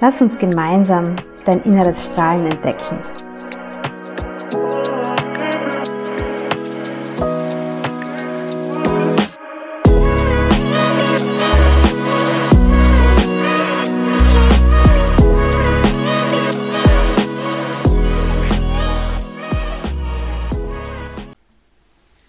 Lass 0.00 0.20
uns 0.20 0.36
gemeinsam 0.38 1.16
dein 1.44 1.62
inneres 1.62 2.06
Strahlen 2.06 2.46
entdecken. 2.46 2.98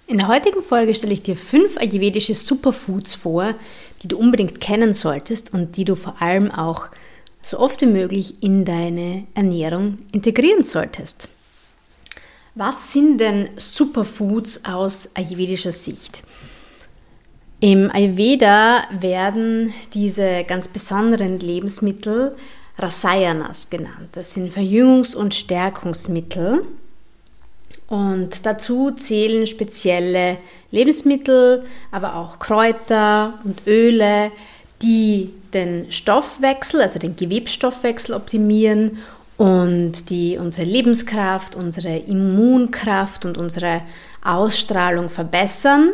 In 0.07 0.19
der 0.19 0.27
heutigen 0.29 0.61
Folge 0.61 0.95
stelle 0.95 1.13
ich 1.13 1.23
dir 1.23 1.35
fünf 1.35 1.77
ayurvedische 1.77 2.35
Superfoods 2.35 3.15
vor, 3.15 3.53
die 4.01 4.07
du 4.07 4.17
unbedingt 4.17 4.61
kennen 4.61 4.93
solltest 4.93 5.53
und 5.53 5.75
die 5.77 5.83
du 5.83 5.95
vor 5.95 6.21
allem 6.21 6.51
auch 6.51 6.87
so 7.45 7.59
oft 7.59 7.79
wie 7.81 7.85
möglich 7.85 8.41
in 8.41 8.65
deine 8.65 9.27
Ernährung 9.35 9.99
integrieren 10.11 10.63
solltest. 10.63 11.27
Was 12.55 12.91
sind 12.91 13.21
denn 13.21 13.49
Superfoods 13.57 14.65
aus 14.65 15.11
ayurvedischer 15.13 15.71
Sicht? 15.71 16.23
Im 17.59 17.91
Ayurveda 17.91 18.85
werden 18.99 19.73
diese 19.93 20.43
ganz 20.45 20.69
besonderen 20.69 21.39
Lebensmittel 21.39 22.35
Rasayanas 22.79 23.69
genannt. 23.69 24.09
Das 24.13 24.33
sind 24.33 24.51
Verjüngungs- 24.51 25.15
und 25.15 25.35
Stärkungsmittel 25.35 26.65
und 27.87 28.43
dazu 28.45 28.91
zählen 28.91 29.45
spezielle 29.45 30.39
Lebensmittel, 30.71 31.63
aber 31.91 32.15
auch 32.15 32.39
Kräuter 32.39 33.39
und 33.43 33.67
Öle, 33.67 34.31
die 34.81 35.31
den 35.55 35.91
Stoffwechsel, 35.91 36.81
also 36.81 36.99
den 36.99 37.15
Gewebsstoffwechsel 37.15 38.13
optimieren 38.13 38.99
und 39.37 40.09
die 40.09 40.37
unsere 40.37 40.67
Lebenskraft, 40.67 41.55
unsere 41.55 41.97
Immunkraft 41.97 43.25
und 43.25 43.37
unsere 43.37 43.81
Ausstrahlung 44.23 45.09
verbessern 45.09 45.89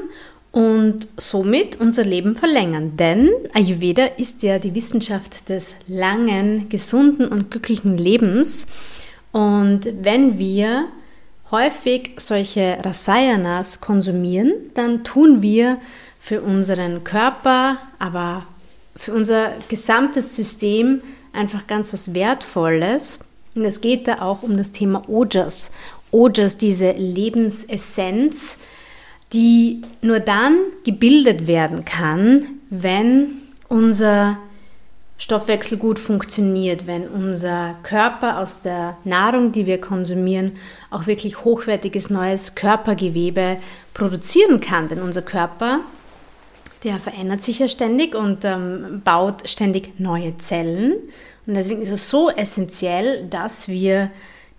und 0.51 1.07
somit 1.17 1.79
unser 1.79 2.03
Leben 2.03 2.35
verlängern. 2.35 2.97
Denn 2.97 3.31
Ayurveda 3.53 4.05
ist 4.17 4.43
ja 4.43 4.59
die 4.59 4.75
Wissenschaft 4.75 5.47
des 5.49 5.77
langen, 5.87 6.67
gesunden 6.69 7.27
und 7.27 7.51
glücklichen 7.51 7.97
Lebens. 7.97 8.67
Und 9.31 9.87
wenn 10.01 10.37
wir 10.37 10.87
häufig 11.51 12.11
solche 12.17 12.77
Rasayanas 12.83 13.81
konsumieren, 13.81 14.53
dann 14.73 15.03
tun 15.03 15.41
wir 15.41 15.77
für 16.19 16.41
unseren 16.41 17.03
Körper, 17.03 17.77
aber 17.97 18.43
für 18.95 19.13
unser 19.13 19.53
gesamtes 19.69 20.35
System 20.35 21.01
einfach 21.33 21.67
ganz 21.67 21.93
was 21.93 22.13
Wertvolles. 22.13 23.19
Und 23.55 23.65
es 23.65 23.81
geht 23.81 24.07
da 24.07 24.21
auch 24.21 24.43
um 24.43 24.57
das 24.57 24.71
Thema 24.71 25.07
Ojas. 25.09 25.71
Ojas, 26.11 26.57
diese 26.57 26.91
Lebensessenz, 26.91 28.59
die 29.33 29.81
nur 30.01 30.19
dann 30.19 30.57
gebildet 30.83 31.47
werden 31.47 31.85
kann, 31.85 32.45
wenn 32.69 33.41
unser 33.69 34.37
Stoffwechsel 35.21 35.77
gut 35.77 35.99
funktioniert, 35.99 36.87
wenn 36.87 37.07
unser 37.07 37.75
Körper 37.83 38.39
aus 38.39 38.63
der 38.63 38.97
Nahrung, 39.03 39.51
die 39.51 39.67
wir 39.67 39.79
konsumieren, 39.79 40.53
auch 40.89 41.05
wirklich 41.05 41.45
hochwertiges 41.45 42.09
neues 42.09 42.55
Körpergewebe 42.55 43.57
produzieren 43.93 44.59
kann. 44.59 44.89
Denn 44.89 44.99
unser 44.99 45.21
Körper, 45.21 45.81
der 46.83 46.99
verändert 46.99 47.41
sich 47.41 47.59
ja 47.59 47.67
ständig 47.67 48.15
und 48.15 48.43
ähm, 48.43 49.01
baut 49.03 49.47
ständig 49.49 49.99
neue 49.99 50.37
Zellen. 50.37 50.93
Und 51.45 51.53
deswegen 51.53 51.81
ist 51.81 51.91
es 51.91 52.09
so 52.09 52.29
essentiell, 52.29 53.25
dass 53.25 53.67
wir 53.67 54.11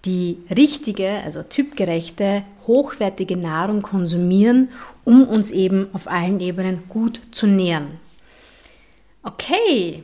die 0.05 0.39
richtige, 0.55 1.23
also 1.25 1.43
typgerechte, 1.43 2.43
hochwertige 2.67 3.37
Nahrung 3.37 3.83
konsumieren, 3.83 4.69
um 5.05 5.27
uns 5.27 5.51
eben 5.51 5.89
auf 5.93 6.09
allen 6.09 6.41
Ebenen 6.41 6.85
gut 6.89 7.21
zu 7.31 7.47
nähren. 7.47 8.01
Okay, 9.23 10.03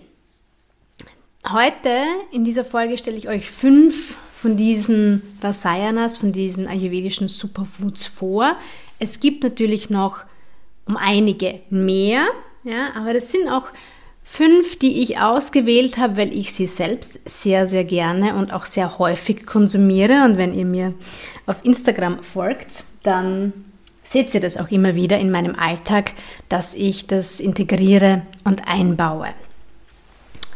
Heute 1.51 2.05
in 2.31 2.45
dieser 2.45 2.65
Folge 2.65 2.99
stelle 2.99 3.17
ich 3.17 3.29
euch 3.29 3.51
fünf 3.51 4.19
von 4.33 4.59
diesen 4.59 5.23
Rasayanas, 5.41 6.19
von 6.19 6.31
diesen 6.31 6.67
ayurvedischen 6.67 7.29
Superfoods 7.29 8.07
vor. 8.07 8.57
Es 8.99 9.21
gibt 9.21 9.45
natürlich 9.45 9.89
noch 9.89 10.25
um 10.89 10.97
einige 10.97 11.61
mehr, 11.71 12.27
ja, 12.65 12.93
aber 12.97 13.13
das 13.15 13.31
sind 13.31 13.49
auch 13.49 13.69
fünf, 14.23 14.79
die 14.79 15.03
ich 15.03 15.19
ausgewählt 15.19 15.97
habe, 15.97 16.17
weil 16.17 16.33
ich 16.35 16.53
sie 16.53 16.67
selbst 16.67 17.21
sehr, 17.25 17.67
sehr 17.67 17.85
gerne 17.85 18.35
und 18.35 18.53
auch 18.53 18.65
sehr 18.65 18.99
häufig 18.99 19.47
konsumiere. 19.47 20.25
Und 20.25 20.37
wenn 20.37 20.53
ihr 20.53 20.67
mir 20.67 20.95
auf 21.47 21.57
Instagram 21.63 22.23
folgt, 22.23 22.85
dann 23.03 23.53
seht 24.03 24.35
ihr 24.35 24.41
das 24.41 24.57
auch 24.57 24.71
immer 24.71 24.95
wieder 24.95 25.19
in 25.19 25.31
meinem 25.31 25.55
Alltag, 25.55 26.13
dass 26.49 26.75
ich 26.75 27.07
das 27.07 27.41
integriere 27.41 28.23
und 28.45 28.69
einbaue. 28.69 29.29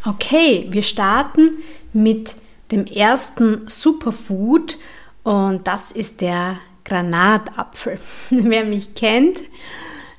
Okay, 0.05 0.67
wir 0.71 0.83
starten 0.83 1.51
mit 1.93 2.35
dem 2.71 2.87
ersten 2.87 3.69
Superfood 3.69 4.79
und 5.23 5.67
das 5.67 5.93
ist 5.93 6.21
der 6.21 6.59
Granatapfel. 6.85 7.99
Wer 8.31 8.65
mich 8.65 8.95
kennt, 8.95 9.41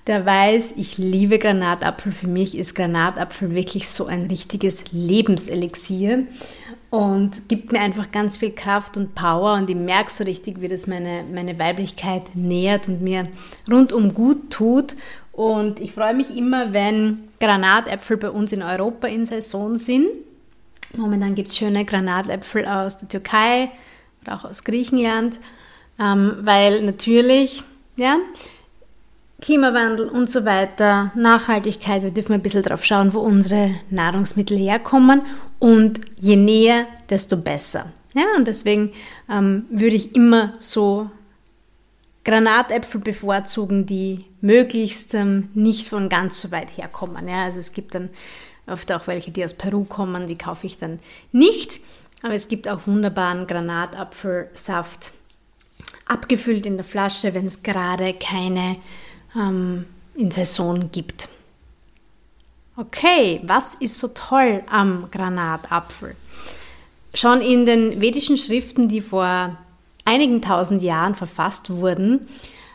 der 0.07 0.25
weiß, 0.25 0.73
ich 0.77 0.97
liebe 0.97 1.39
Granatapfel. 1.39 2.11
Für 2.11 2.27
mich 2.27 2.57
ist 2.57 2.75
Granatapfel 2.75 3.55
wirklich 3.55 3.89
so 3.89 4.05
ein 4.05 4.25
richtiges 4.25 4.85
Lebenselixier 4.91 6.27
und 6.89 7.47
gibt 7.49 7.71
mir 7.71 7.79
einfach 7.79 8.11
ganz 8.11 8.37
viel 8.37 8.51
Kraft 8.51 8.97
und 8.97 9.15
Power 9.15 9.53
und 9.53 9.69
ich 9.69 9.75
merke 9.75 10.11
so 10.11 10.23
richtig, 10.23 10.61
wie 10.61 10.67
das 10.67 10.87
meine, 10.87 11.23
meine 11.33 11.57
Weiblichkeit 11.57 12.35
nährt 12.35 12.87
und 12.87 13.01
mir 13.01 13.27
rundum 13.71 14.13
gut 14.13 14.51
tut 14.51 14.95
und 15.31 15.79
ich 15.79 15.93
freue 15.93 16.13
mich 16.13 16.35
immer, 16.37 16.73
wenn 16.73 17.27
Granatäpfel 17.39 18.17
bei 18.17 18.29
uns 18.29 18.51
in 18.51 18.61
Europa 18.61 19.07
in 19.07 19.25
Saison 19.25 19.77
sind. 19.77 20.07
Momentan 20.95 21.33
gibt 21.33 21.47
es 21.47 21.57
schöne 21.57 21.85
Granatäpfel 21.85 22.67
aus 22.67 22.99
der 22.99 23.09
Türkei 23.09 23.71
oder 24.21 24.35
auch 24.35 24.45
aus 24.45 24.63
Griechenland, 24.63 25.39
ähm, 25.99 26.37
weil 26.41 26.83
natürlich, 26.83 27.63
ja, 27.95 28.17
Klimawandel 29.43 30.07
und 30.07 30.29
so 30.29 30.45
weiter, 30.45 31.11
Nachhaltigkeit, 31.15 32.01
wir 32.01 32.11
dürfen 32.11 32.31
ein 32.31 32.41
bisschen 32.41 32.63
drauf 32.63 32.85
schauen, 32.85 33.13
wo 33.13 33.19
unsere 33.19 33.75
Nahrungsmittel 33.89 34.57
herkommen 34.57 35.21
und 35.59 35.99
je 36.17 36.37
näher, 36.37 36.87
desto 37.09 37.35
besser. 37.35 37.91
Ja, 38.13 38.23
und 38.37 38.47
deswegen 38.47 38.93
ähm, 39.29 39.65
würde 39.69 39.97
ich 39.97 40.15
immer 40.15 40.53
so 40.59 41.09
Granatäpfel 42.23 43.01
bevorzugen, 43.01 43.85
die 43.85 44.23
möglichst 44.39 45.13
ähm, 45.13 45.49
nicht 45.53 45.89
von 45.89 46.07
ganz 46.07 46.39
so 46.39 46.49
weit 46.51 46.77
herkommen. 46.77 47.27
Ja, 47.27 47.43
also 47.43 47.59
es 47.59 47.73
gibt 47.73 47.95
dann 47.95 48.11
oft 48.65 48.89
auch 48.93 49.07
welche, 49.07 49.31
die 49.31 49.43
aus 49.43 49.55
Peru 49.55 49.83
kommen, 49.83 50.25
die 50.25 50.37
kaufe 50.37 50.67
ich 50.67 50.77
dann 50.77 50.99
nicht. 51.33 51.81
Aber 52.21 52.33
es 52.33 52.47
gibt 52.47 52.69
auch 52.69 52.87
wunderbaren 52.87 53.45
Granatapfelsaft, 53.45 55.11
abgefüllt 56.05 56.65
in 56.65 56.77
der 56.77 56.85
Flasche, 56.85 57.33
wenn 57.33 57.45
es 57.45 57.61
gerade 57.61 58.13
keine 58.13 58.77
ähm, 59.35 59.85
in 60.15 60.31
Saison 60.31 60.91
gibt. 60.91 61.29
Okay, 62.75 63.39
was 63.43 63.75
ist 63.75 63.99
so 63.99 64.07
toll 64.09 64.63
am 64.69 65.09
Granatapfel? 65.11 66.15
Schon 67.13 67.41
in 67.41 67.65
den 67.65 68.01
vedischen 68.01 68.37
Schriften, 68.37 68.87
die 68.87 69.01
vor 69.01 69.57
einigen 70.05 70.41
tausend 70.41 70.81
Jahren 70.81 71.13
verfasst 71.13 71.69
wurden, 71.69 72.27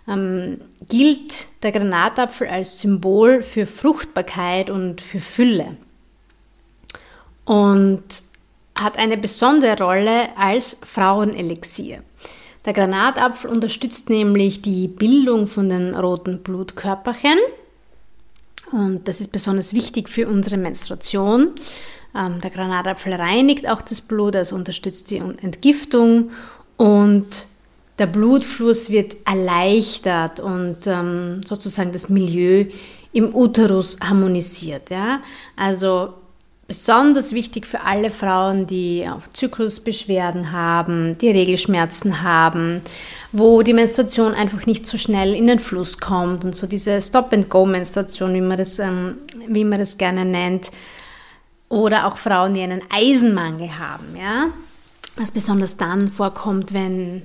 ähm, 0.06 0.60
gilt 0.88 1.49
der 1.62 1.72
Granatapfel 1.72 2.49
als 2.49 2.78
Symbol 2.78 3.43
für 3.43 3.66
Fruchtbarkeit 3.66 4.70
und 4.70 5.00
für 5.00 5.20
Fülle 5.20 5.76
und 7.44 8.22
hat 8.75 8.99
eine 8.99 9.16
besondere 9.16 9.82
Rolle 9.82 10.37
als 10.37 10.78
Frauenelixier. 10.82 12.02
Der 12.68 12.74
Granatapfel 12.74 13.50
unterstützt 13.50 14.10
nämlich 14.10 14.60
die 14.60 14.88
Bildung 14.88 15.46
von 15.46 15.70
den 15.70 15.94
roten 15.94 16.40
Blutkörperchen 16.40 17.38
und 18.72 19.08
das 19.08 19.22
ist 19.22 19.32
besonders 19.32 19.72
wichtig 19.72 20.10
für 20.10 20.28
unsere 20.28 20.58
Menstruation. 20.58 21.52
Ähm, 22.14 22.42
der 22.42 22.50
Granatapfel 22.50 23.14
reinigt 23.14 23.66
auch 23.66 23.80
das 23.80 24.02
Blut, 24.02 24.36
also 24.36 24.54
unterstützt 24.54 25.10
die 25.10 25.16
Entgiftung 25.16 26.30
und 26.76 27.46
der 27.98 28.06
Blutfluss 28.06 28.90
wird 28.90 29.16
erleichtert 29.24 30.38
und 30.38 30.86
ähm, 30.86 31.40
sozusagen 31.46 31.92
das 31.92 32.10
Milieu 32.10 32.66
im 33.14 33.34
Uterus 33.34 33.98
harmonisiert. 33.98 34.90
Ja? 34.90 35.22
Also 35.56 36.12
besonders 36.68 37.32
wichtig 37.32 37.66
für 37.66 37.80
alle 37.80 38.10
Frauen, 38.10 38.66
die 38.66 39.08
Zyklusbeschwerden 39.32 40.52
haben, 40.52 41.16
die 41.16 41.30
Regelschmerzen 41.30 42.22
haben, 42.22 42.82
wo 43.32 43.62
die 43.62 43.72
Menstruation 43.72 44.34
einfach 44.34 44.66
nicht 44.66 44.86
so 44.86 44.98
schnell 44.98 45.34
in 45.34 45.46
den 45.46 45.58
Fluss 45.58 45.98
kommt 45.98 46.44
und 46.44 46.54
so 46.54 46.66
diese 46.66 47.00
Stop-and-Go-Menstruation, 47.00 48.34
wie, 48.34 48.42
man 48.42 48.58
das, 48.58 48.78
ähm, 48.78 49.16
wie 49.48 49.64
man 49.64 49.80
das 49.80 49.96
gerne 49.96 50.26
nennt, 50.26 50.70
oder 51.70 52.06
auch 52.06 52.18
Frauen, 52.18 52.52
die 52.52 52.60
einen 52.60 52.82
Eisenmangel 52.90 53.78
haben, 53.78 54.14
ja? 54.14 54.48
was 55.16 55.32
besonders 55.32 55.78
dann 55.78 56.10
vorkommt, 56.10 56.74
wenn 56.74 57.22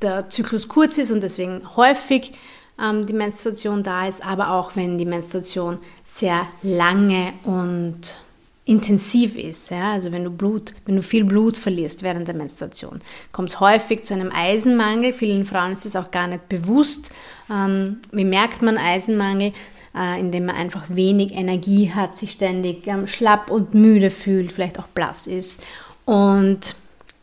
der 0.00 0.30
Zyklus 0.30 0.68
kurz 0.68 0.98
ist 0.98 1.10
und 1.10 1.20
deswegen 1.20 1.62
häufig 1.76 2.32
ähm, 2.80 3.06
die 3.06 3.12
Menstruation 3.12 3.82
da 3.82 4.06
ist, 4.06 4.24
aber 4.24 4.52
auch 4.52 4.76
wenn 4.76 4.98
die 4.98 5.04
Menstruation 5.04 5.78
sehr 6.04 6.46
lange 6.62 7.32
und 7.44 8.21
intensiv 8.64 9.36
ist. 9.36 9.70
Ja? 9.70 9.92
Also 9.92 10.12
wenn 10.12 10.24
du 10.24 10.30
Blut, 10.30 10.74
wenn 10.86 10.96
du 10.96 11.02
viel 11.02 11.24
Blut 11.24 11.56
verlierst 11.56 12.02
während 12.02 12.28
der 12.28 12.34
Menstruation, 12.34 13.00
kommt 13.32 13.50
es 13.50 13.60
häufig 13.60 14.04
zu 14.04 14.14
einem 14.14 14.30
Eisenmangel. 14.32 15.12
Vielen 15.12 15.44
Frauen 15.44 15.72
ist 15.72 15.86
es 15.86 15.96
auch 15.96 16.10
gar 16.10 16.28
nicht 16.28 16.48
bewusst. 16.48 17.10
Ähm, 17.50 17.98
wie 18.12 18.24
merkt 18.24 18.62
man 18.62 18.78
Eisenmangel? 18.78 19.52
äh, 19.94 20.20
indem 20.20 20.46
man 20.46 20.56
einfach 20.56 20.84
wenig 20.88 21.32
Energie 21.32 21.92
hat, 21.94 22.16
sich 22.16 22.32
ständig 22.32 22.86
ähm, 22.86 23.06
schlapp 23.06 23.50
und 23.50 23.74
müde 23.74 24.10
fühlt, 24.10 24.52
vielleicht 24.52 24.78
auch 24.78 24.88
blass 24.88 25.26
ist. 25.26 25.62
Und 26.04 26.74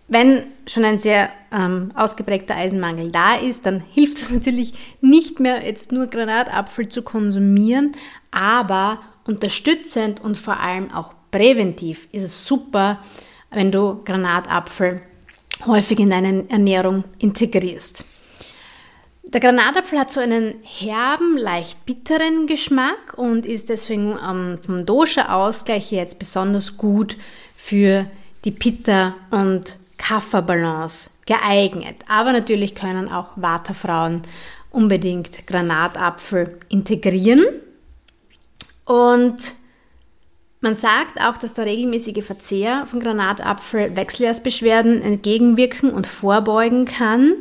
wenn 0.08 0.46
schon 0.68 0.86
ein 0.86 1.00
sehr 1.00 1.30
ähm, 1.52 1.92
ausgeprägter 1.96 2.56
Eisenmangel 2.56 3.12
da 3.12 3.36
ist, 3.36 3.66
dann 3.66 3.84
hilft 3.92 4.18
es 4.18 4.32
natürlich 4.32 4.74
nicht 5.02 5.40
mehr, 5.40 5.66
jetzt 5.66 5.92
nur 5.92 6.08
Granatapfel 6.08 6.90
zu 6.90 7.02
konsumieren, 7.02 7.94
aber 8.32 9.00
unterstützend 9.26 10.22
und 10.22 10.38
vor 10.38 10.60
allem 10.60 10.92
auch 10.92 11.14
präventiv 11.32 12.08
ist 12.12 12.24
es 12.24 12.46
super, 12.46 13.00
wenn 13.52 13.72
du 13.72 14.02
Granatapfel 14.04 15.02
häufig 15.66 16.00
in 16.00 16.10
deine 16.10 16.50
Ernährung 16.50 17.04
integrierst. 17.18 18.06
Der 19.24 19.42
Granatapfel 19.42 20.00
hat 20.00 20.12
so 20.12 20.22
einen 20.22 20.56
herben, 20.64 21.38
leicht 21.38 21.86
bitteren 21.86 22.48
Geschmack 22.48 23.14
und 23.16 23.46
ist 23.46 23.70
deswegen 23.70 24.18
ähm, 24.28 24.58
vom 24.64 24.86
Dosha-Ausgleich 24.86 25.92
jetzt 25.92 26.18
besonders 26.18 26.78
gut 26.78 27.16
für 27.56 28.08
die 28.44 28.52
Pitta- 28.52 29.14
und 29.30 29.78
Kafferbalance 30.00 31.12
geeignet. 31.28 31.98
Aber 32.08 32.32
natürlich 32.32 32.74
können 32.74 33.12
auch 33.12 33.34
Waterfrauen 33.36 34.24
unbedingt 34.72 35.46
Granatapfel 35.46 36.58
integrieren. 36.70 37.46
Und 38.86 39.54
man 40.62 40.76
sagt 40.76 41.22
auch, 41.22 41.38
dass 41.38 41.54
der 41.54 41.66
regelmäßige 41.66 42.24
Verzehr 42.24 42.86
von 42.86 43.00
Granatapfel 43.00 43.96
Wechseljahrsbeschwerden 43.96 45.02
entgegenwirken 45.02 45.92
und 45.92 46.06
vorbeugen 46.06 46.86
kann 46.86 47.34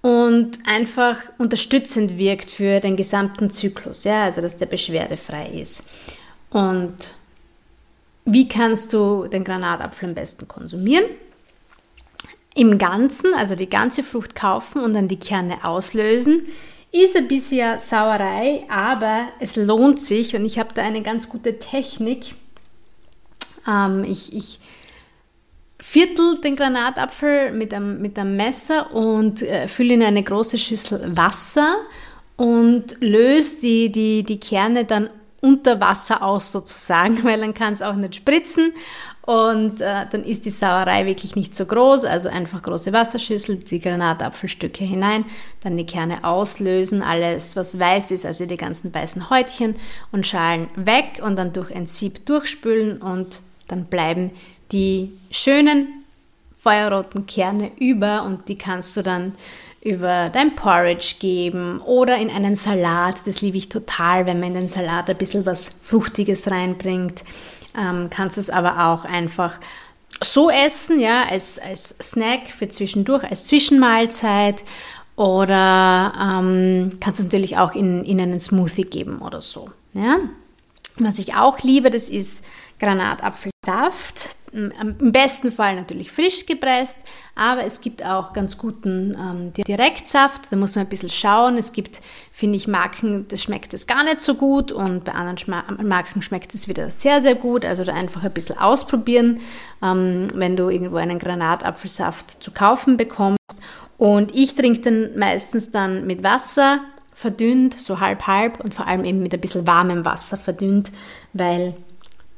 und 0.00 0.58
einfach 0.66 1.18
unterstützend 1.38 2.18
wirkt 2.18 2.50
für 2.50 2.80
den 2.80 2.96
gesamten 2.96 3.50
Zyklus, 3.50 4.04
ja, 4.04 4.24
also 4.24 4.40
dass 4.40 4.56
der 4.56 4.66
beschwerdefrei 4.66 5.48
ist. 5.48 5.88
Und 6.50 7.14
wie 8.24 8.48
kannst 8.48 8.92
du 8.92 9.26
den 9.26 9.42
Granatapfel 9.42 10.10
am 10.10 10.14
besten 10.14 10.46
konsumieren? 10.46 11.04
Im 12.54 12.78
Ganzen, 12.78 13.34
also 13.34 13.54
die 13.54 13.70
ganze 13.70 14.02
Frucht 14.04 14.34
kaufen 14.34 14.82
und 14.82 14.94
dann 14.94 15.08
die 15.08 15.18
Kerne 15.18 15.64
auslösen, 15.64 16.46
ist 16.92 17.16
ein 17.16 17.26
bisschen 17.26 17.80
Sauerei, 17.80 18.64
aber 18.68 19.28
es 19.40 19.56
lohnt 19.56 20.02
sich 20.02 20.36
und 20.36 20.44
ich 20.44 20.58
habe 20.58 20.74
da 20.74 20.82
eine 20.82 21.02
ganz 21.02 21.28
gute 21.28 21.58
Technik. 21.58 22.34
Ähm, 23.68 24.04
ich, 24.04 24.34
ich 24.34 24.58
Viertel 25.82 26.40
den 26.40 26.54
Granatapfel 26.54 27.50
mit 27.50 27.74
einem, 27.74 28.00
mit 28.00 28.16
einem 28.16 28.36
Messer 28.36 28.94
und 28.94 29.42
äh, 29.42 29.66
fülle 29.66 29.94
in 29.94 30.02
eine 30.04 30.22
große 30.22 30.56
Schüssel 30.56 31.16
Wasser 31.16 31.74
und 32.36 32.96
löse 33.00 33.60
die, 33.60 33.90
die, 33.90 34.22
die 34.22 34.38
Kerne 34.38 34.84
dann 34.84 35.10
unter 35.40 35.80
Wasser 35.80 36.22
aus 36.22 36.52
sozusagen, 36.52 37.24
weil 37.24 37.40
dann 37.40 37.52
kann 37.52 37.72
es 37.72 37.82
auch 37.82 37.96
nicht 37.96 38.14
spritzen 38.14 38.72
und 39.22 39.80
äh, 39.80 40.06
dann 40.08 40.22
ist 40.22 40.46
die 40.46 40.50
Sauerei 40.50 41.04
wirklich 41.04 41.34
nicht 41.34 41.54
so 41.54 41.66
groß. 41.66 42.04
Also 42.04 42.28
einfach 42.28 42.62
große 42.62 42.92
Wasserschüssel, 42.92 43.56
die 43.56 43.80
Granatapfelstücke 43.80 44.84
hinein, 44.84 45.24
dann 45.62 45.76
die 45.76 45.86
Kerne 45.86 46.22
auslösen, 46.22 47.02
alles 47.02 47.56
was 47.56 47.78
weiß 47.78 48.12
ist, 48.12 48.24
also 48.24 48.46
die 48.46 48.56
ganzen 48.56 48.94
weißen 48.94 49.30
Häutchen 49.30 49.74
und 50.12 50.28
Schalen 50.28 50.68
weg 50.76 51.20
und 51.24 51.36
dann 51.36 51.52
durch 51.52 51.74
ein 51.74 51.86
Sieb 51.86 52.24
durchspülen 52.24 53.02
und 53.02 53.42
dann 53.72 53.86
bleiben 53.86 54.30
die 54.70 55.12
schönen 55.30 55.88
feuerroten 56.56 57.26
Kerne 57.26 57.70
über 57.78 58.22
und 58.22 58.48
die 58.48 58.56
kannst 58.56 58.96
du 58.96 59.02
dann 59.02 59.32
über 59.82 60.30
dein 60.32 60.54
Porridge 60.54 61.16
geben 61.18 61.80
oder 61.80 62.16
in 62.18 62.30
einen 62.30 62.54
Salat. 62.54 63.16
Das 63.26 63.40
liebe 63.40 63.56
ich 63.56 63.68
total, 63.68 64.26
wenn 64.26 64.38
man 64.38 64.50
in 64.50 64.54
den 64.54 64.68
Salat 64.68 65.10
ein 65.10 65.16
bisschen 65.16 65.44
was 65.44 65.74
Fruchtiges 65.82 66.48
reinbringt. 66.50 67.24
Ähm, 67.76 68.08
kannst 68.10 68.38
es 68.38 68.48
aber 68.48 68.86
auch 68.86 69.04
einfach 69.04 69.58
so 70.22 70.50
essen, 70.50 71.00
ja, 71.00 71.24
als, 71.28 71.58
als 71.58 71.96
Snack 72.00 72.48
für 72.48 72.68
zwischendurch, 72.68 73.24
als 73.24 73.46
Zwischenmahlzeit 73.46 74.62
oder 75.16 76.12
ähm, 76.20 76.98
kannst 77.00 77.18
es 77.18 77.26
natürlich 77.26 77.56
auch 77.56 77.74
in, 77.74 78.04
in 78.04 78.20
einen 78.20 78.38
Smoothie 78.38 78.84
geben 78.84 79.20
oder 79.20 79.40
so. 79.40 79.70
Ja. 79.94 80.18
Was 80.96 81.18
ich 81.18 81.34
auch 81.34 81.58
liebe, 81.60 81.90
das 81.90 82.08
ist 82.08 82.44
Granatapfelsaft. 83.64 84.36
Im 84.52 85.12
besten 85.12 85.50
Fall 85.50 85.76
natürlich 85.76 86.12
frisch 86.12 86.44
gepresst, 86.44 86.98
aber 87.34 87.64
es 87.64 87.80
gibt 87.80 88.04
auch 88.04 88.34
ganz 88.34 88.58
guten 88.58 89.16
ähm, 89.18 89.52
Direktsaft. 89.54 90.42
Da 90.50 90.56
muss 90.56 90.74
man 90.74 90.84
ein 90.84 90.90
bisschen 90.90 91.08
schauen. 91.08 91.56
Es 91.56 91.72
gibt, 91.72 92.02
finde 92.32 92.58
ich, 92.58 92.68
Marken, 92.68 93.26
das 93.28 93.42
schmeckt 93.42 93.72
es 93.72 93.86
gar 93.86 94.04
nicht 94.04 94.20
so 94.20 94.34
gut 94.34 94.70
und 94.70 95.04
bei 95.04 95.12
anderen 95.12 95.38
Schma 95.38 95.64
Marken 95.82 96.20
schmeckt 96.20 96.52
es 96.54 96.68
wieder 96.68 96.90
sehr, 96.90 97.22
sehr 97.22 97.34
gut. 97.34 97.64
Also 97.64 97.82
da 97.84 97.94
einfach 97.94 98.24
ein 98.24 98.32
bisschen 98.32 98.58
ausprobieren, 98.58 99.40
ähm, 99.82 100.28
wenn 100.34 100.54
du 100.54 100.68
irgendwo 100.68 100.96
einen 100.96 101.18
Granatapfelsaft 101.18 102.42
zu 102.42 102.50
kaufen 102.50 102.98
bekommst. 102.98 103.38
Und 103.96 104.34
ich 104.34 104.54
trinke 104.54 104.80
den 104.80 105.18
meistens 105.18 105.70
dann 105.70 106.06
mit 106.06 106.22
Wasser 106.22 106.80
verdünnt, 107.14 107.80
so 107.80 108.00
halb-halb 108.00 108.60
und 108.60 108.74
vor 108.74 108.86
allem 108.86 109.06
eben 109.06 109.22
mit 109.22 109.32
ein 109.32 109.40
bisschen 109.40 109.66
warmem 109.66 110.04
Wasser 110.04 110.36
verdünnt, 110.36 110.92
weil 111.32 111.74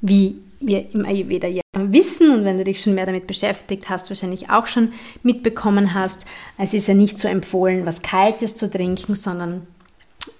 wie 0.01 0.39
wir 0.67 0.93
im 0.93 1.05
Ayurveda 1.05 1.49
ja 1.49 1.63
wissen 1.75 2.31
und 2.31 2.45
wenn 2.45 2.59
du 2.59 2.65
dich 2.65 2.83
schon 2.83 2.95
mehr 2.95 3.07
damit 3.07 3.27
beschäftigt 3.27 3.89
hast, 3.89 4.11
wahrscheinlich 4.11 4.51
auch 4.51 4.67
schon 4.67 4.93
mitbekommen 5.23 5.95
hast, 5.95 6.25
es 6.59 6.75
ist 6.75 6.87
ja 6.87 6.95
nicht 6.95 7.19
so 7.19 7.29
empfohlen, 7.29 7.87
was 7.87 8.03
Kaltes 8.03 8.57
zu 8.57 8.71
trinken, 8.71 9.17
sondern 9.17 9.67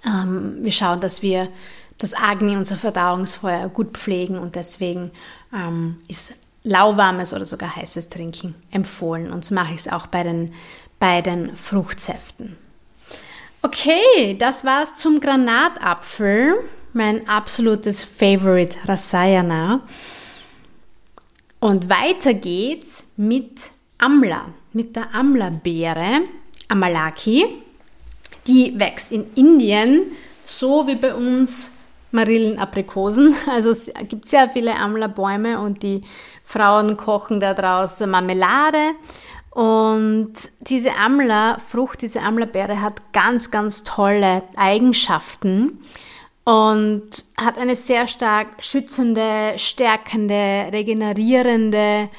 ähm, 0.05 0.57
wir 0.61 0.71
schauen, 0.71 0.99
dass 0.99 1.21
wir 1.21 1.49
das 1.97 2.13
Agni, 2.15 2.55
unser 2.55 2.75
Verdauungsfeuer, 2.75 3.69
gut 3.69 3.97
pflegen 3.97 4.37
und 4.37 4.55
deswegen 4.55 5.11
ähm, 5.53 5.97
ist 6.07 6.33
lauwarmes 6.63 7.33
oder 7.33 7.45
sogar 7.45 7.75
heißes 7.75 8.09
Trinken 8.09 8.55
empfohlen. 8.71 9.31
Und 9.31 9.45
so 9.45 9.53
mache 9.53 9.73
ich 9.73 9.81
es 9.81 9.87
auch 9.87 10.07
bei 10.07 10.23
den, 10.23 10.53
bei 10.99 11.21
Fruchtsäften. 11.53 12.57
Okay, 13.61 14.35
das 14.37 14.65
war's 14.65 14.95
zum 14.95 15.19
Granatapfel 15.19 16.55
mein 16.95 17.27
absolutes 17.27 18.03
Favorite 18.03 18.75
Rasayana. 18.85 19.81
Und 21.59 21.89
weiter 21.89 22.33
geht's 22.33 23.07
mit 23.17 23.71
Amla, 23.97 24.45
mit 24.71 24.95
der 24.95 25.13
Amla-Beere, 25.13 26.21
Amalaki. 26.69 27.45
Die 28.47 28.79
wächst 28.79 29.11
in 29.11 29.25
Indien, 29.35 30.03
so 30.45 30.87
wie 30.87 30.95
bei 30.95 31.13
uns 31.13 31.73
Marillen, 32.11 32.59
Aprikosen. 32.59 33.35
Also 33.51 33.71
es 33.71 33.91
gibt 34.07 34.29
sehr 34.29 34.49
viele 34.49 34.75
Amla-Bäume 34.75 35.59
und 35.59 35.83
die 35.83 36.01
Frauen 36.43 36.95
kochen 36.95 37.41
da 37.41 37.53
draußen 37.53 38.09
Marmelade. 38.09 38.91
Und 39.51 40.33
diese 40.61 40.95
Amla-Frucht, 40.95 42.01
diese 42.01 42.21
Amla-Beere 42.21 42.81
hat 42.81 43.11
ganz, 43.11 43.51
ganz 43.51 43.83
tolle 43.83 44.43
Eigenschaften 44.55 45.79
und 46.45 47.25
hat 47.37 47.57
eine 47.57 47.75
sehr 47.75 48.07
stark 48.07 48.63
schützende, 48.63 49.55
stärkende, 49.57 50.69
regenerierende 50.71 52.09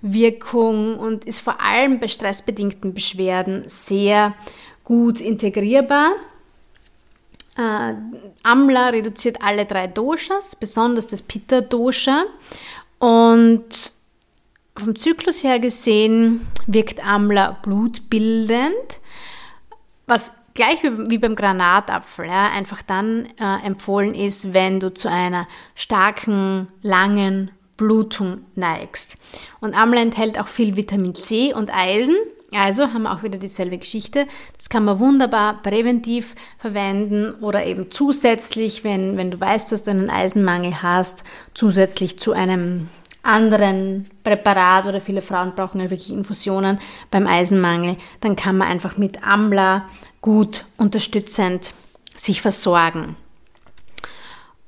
Wirkung 0.00 0.98
und 0.98 1.24
ist 1.24 1.40
vor 1.40 1.60
allem 1.60 1.98
bei 2.00 2.08
stressbedingten 2.08 2.94
Beschwerden 2.94 3.64
sehr 3.66 4.34
gut 4.84 5.20
integrierbar. 5.20 6.12
Äh, 7.56 7.94
Amla 8.44 8.88
reduziert 8.88 9.42
alle 9.42 9.66
drei 9.66 9.88
Doshas, 9.88 10.56
besonders 10.56 11.08
das 11.08 11.22
Pitta-Dosha. 11.22 12.24
Und 13.00 13.92
vom 14.76 14.96
Zyklus 14.96 15.42
her 15.42 15.58
gesehen 15.58 16.46
wirkt 16.66 17.04
Amla 17.04 17.58
blutbildend, 17.62 19.00
was 20.06 20.32
gleich 20.54 20.82
wie 20.82 21.18
beim 21.18 21.36
Granatapfel 21.36 22.26
ja, 22.26 22.50
einfach 22.50 22.82
dann 22.82 23.26
äh, 23.38 23.66
empfohlen 23.66 24.14
ist, 24.14 24.54
wenn 24.54 24.80
du 24.80 24.92
zu 24.92 25.08
einer 25.08 25.46
starken, 25.74 26.68
langen 26.82 27.50
Blutung 27.76 28.44
neigst. 28.54 29.16
Und 29.60 29.76
Amla 29.76 30.00
enthält 30.00 30.38
auch 30.38 30.46
viel 30.46 30.76
Vitamin 30.76 31.14
C 31.14 31.52
und 31.54 31.74
Eisen. 31.74 32.16
Also 32.54 32.92
haben 32.92 33.04
wir 33.04 33.12
auch 33.12 33.22
wieder 33.22 33.38
dieselbe 33.38 33.78
Geschichte. 33.78 34.26
Das 34.56 34.68
kann 34.68 34.84
man 34.84 34.98
wunderbar 34.98 35.62
präventiv 35.62 36.34
verwenden 36.58 37.34
oder 37.40 37.64
eben 37.64 37.90
zusätzlich, 37.90 38.84
wenn, 38.84 39.16
wenn 39.16 39.30
du 39.30 39.40
weißt, 39.40 39.72
dass 39.72 39.82
du 39.82 39.90
einen 39.90 40.10
Eisenmangel 40.10 40.82
hast, 40.82 41.24
zusätzlich 41.54 42.18
zu 42.18 42.32
einem 42.32 42.88
anderen 43.22 44.06
Präparat 44.24 44.86
oder 44.86 45.00
viele 45.00 45.22
Frauen 45.22 45.54
brauchen 45.54 45.80
ja 45.80 45.90
wirklich 45.90 46.12
Infusionen 46.12 46.78
beim 47.10 47.26
Eisenmangel, 47.26 47.96
dann 48.20 48.36
kann 48.36 48.58
man 48.58 48.68
einfach 48.68 48.98
mit 48.98 49.24
Amla 49.26 49.86
gut 50.22 50.64
unterstützend 50.78 51.74
sich 52.16 52.40
versorgen. 52.40 53.16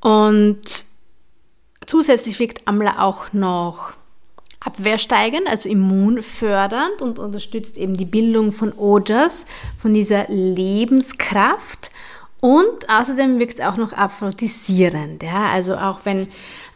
Und 0.00 0.84
Zusätzlich 1.86 2.38
wirkt 2.38 2.66
Amla 2.66 3.02
auch 3.02 3.32
noch 3.32 3.92
abwehrsteigend, 4.60 5.46
also 5.46 5.68
immunfördernd 5.68 7.02
und 7.02 7.18
unterstützt 7.18 7.76
eben 7.76 7.94
die 7.94 8.06
Bildung 8.06 8.52
von 8.52 8.72
Ojas, 8.72 9.46
von 9.78 9.92
dieser 9.92 10.26
Lebenskraft. 10.28 11.90
Und 12.40 12.88
außerdem 12.88 13.38
wirkt 13.38 13.54
es 13.54 13.60
auch 13.60 13.76
noch 13.76 13.92
aphrodisierend. 13.92 15.22
Ja? 15.22 15.50
Also 15.50 15.76
auch 15.76 16.00
wenn 16.04 16.28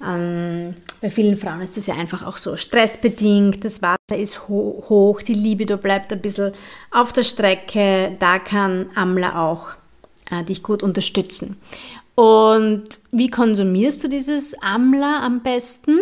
ähm, 0.06 0.74
bei 1.00 1.10
vielen 1.10 1.36
Frauen 1.36 1.60
ist 1.60 1.76
es 1.76 1.86
ja 1.86 1.94
einfach 1.94 2.24
auch 2.24 2.36
so 2.36 2.56
stressbedingt, 2.56 3.64
das 3.64 3.82
Wasser 3.82 4.16
ist 4.16 4.48
ho 4.48 4.84
hoch, 4.88 5.22
die 5.22 5.34
Libido 5.34 5.76
bleibt 5.76 6.12
ein 6.12 6.20
bisschen 6.20 6.52
auf 6.90 7.12
der 7.12 7.24
Strecke, 7.24 8.16
da 8.18 8.38
kann 8.38 8.86
Amla 8.94 9.48
auch 9.48 9.70
äh, 10.30 10.44
dich 10.44 10.62
gut 10.62 10.82
unterstützen. 10.82 11.56
Und 12.14 13.00
wie 13.12 13.30
konsumierst 13.30 14.02
du 14.02 14.08
dieses 14.08 14.60
Amla 14.60 15.24
am 15.24 15.40
besten? 15.40 16.00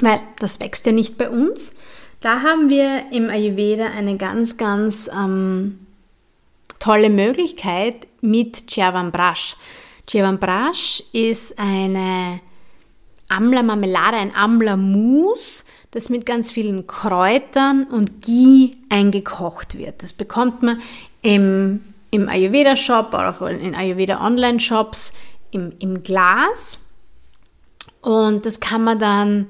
Weil 0.00 0.20
das 0.40 0.58
wächst 0.58 0.84
ja 0.86 0.92
nicht 0.92 1.16
bei 1.16 1.30
uns. 1.30 1.74
Da 2.20 2.42
haben 2.42 2.68
wir 2.68 3.12
im 3.12 3.30
Ayurveda 3.30 3.86
eine 3.86 4.16
ganz, 4.16 4.56
ganz 4.56 5.08
ähm, 5.12 5.78
tolle 6.80 7.08
Möglichkeit 7.08 8.08
mit 8.20 8.66
Chyavan 8.66 9.12
Brash. 9.12 9.56
Chyavan 10.08 10.38
Brash 10.38 11.02
ist 11.12 11.58
eine 11.58 12.40
Amla-Marmelade, 13.28 14.16
ein 14.16 14.34
Amla-Mousse, 14.34 15.64
das 15.90 16.08
mit 16.08 16.26
ganz 16.26 16.50
vielen 16.50 16.86
Kräutern 16.86 17.84
und 17.84 18.22
Ghee 18.22 18.76
eingekocht 18.88 19.76
wird. 19.78 20.02
Das 20.02 20.12
bekommt 20.12 20.62
man 20.62 20.80
im 21.22 21.80
im 22.10 22.28
Ayurveda-Shop 22.28 23.14
auch 23.14 23.42
in 23.42 23.74
Ayurveda-Online-Shops 23.74 25.12
im, 25.50 25.72
im 25.78 26.02
Glas. 26.02 26.80
Und 28.00 28.46
das 28.46 28.60
kann 28.60 28.84
man 28.84 28.98
dann 28.98 29.46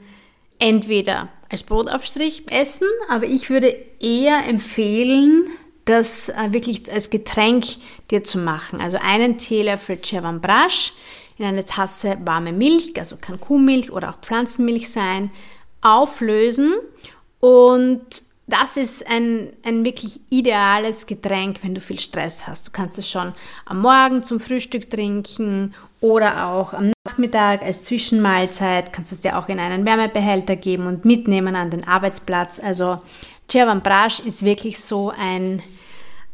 entweder 0.58 1.28
als 1.48 1.62
Brotaufstrich 1.62 2.50
essen, 2.50 2.88
aber 3.08 3.26
ich 3.26 3.50
würde 3.50 3.76
eher 4.00 4.46
empfehlen, 4.48 5.48
das 5.84 6.28
äh, 6.30 6.48
wirklich 6.50 6.90
als 6.92 7.10
Getränk 7.10 7.64
dir 8.10 8.24
zu 8.24 8.38
machen. 8.38 8.80
Also 8.80 8.98
einen 9.00 9.38
Teelöffel 9.38 10.00
Chevan 10.02 10.40
Brash 10.40 10.92
in 11.38 11.44
eine 11.44 11.64
Tasse 11.64 12.16
warme 12.24 12.52
Milch, 12.52 12.92
also 12.98 13.16
kann 13.20 13.40
Kuhmilch 13.40 13.90
oder 13.90 14.10
auch 14.10 14.20
Pflanzenmilch 14.20 14.90
sein, 14.90 15.30
auflösen 15.82 16.74
und 17.40 18.22
das 18.48 18.76
ist 18.76 19.08
ein, 19.08 19.52
ein 19.64 19.84
wirklich 19.84 20.20
ideales 20.30 21.06
Getränk, 21.06 21.58
wenn 21.62 21.74
du 21.74 21.80
viel 21.80 21.98
Stress 21.98 22.46
hast. 22.46 22.68
Du 22.68 22.70
kannst 22.70 22.96
es 22.96 23.10
schon 23.10 23.34
am 23.64 23.80
Morgen 23.80 24.22
zum 24.22 24.38
Frühstück 24.38 24.88
trinken 24.88 25.74
oder 26.00 26.46
auch 26.46 26.72
am 26.72 26.92
Nachmittag 27.04 27.62
als 27.62 27.82
Zwischenmahlzeit. 27.82 28.92
Kannst 28.92 29.10
es 29.10 29.20
dir 29.20 29.36
auch 29.36 29.48
in 29.48 29.58
einen 29.58 29.84
Wärmebehälter 29.84 30.54
geben 30.54 30.86
und 30.86 31.04
mitnehmen 31.04 31.56
an 31.56 31.70
den 31.70 31.88
Arbeitsplatz. 31.88 32.60
Also 32.60 32.98
Chervan 33.48 33.82
Brash 33.82 34.20
ist 34.20 34.44
wirklich 34.44 34.78
so 34.80 35.12
ein, 35.18 35.60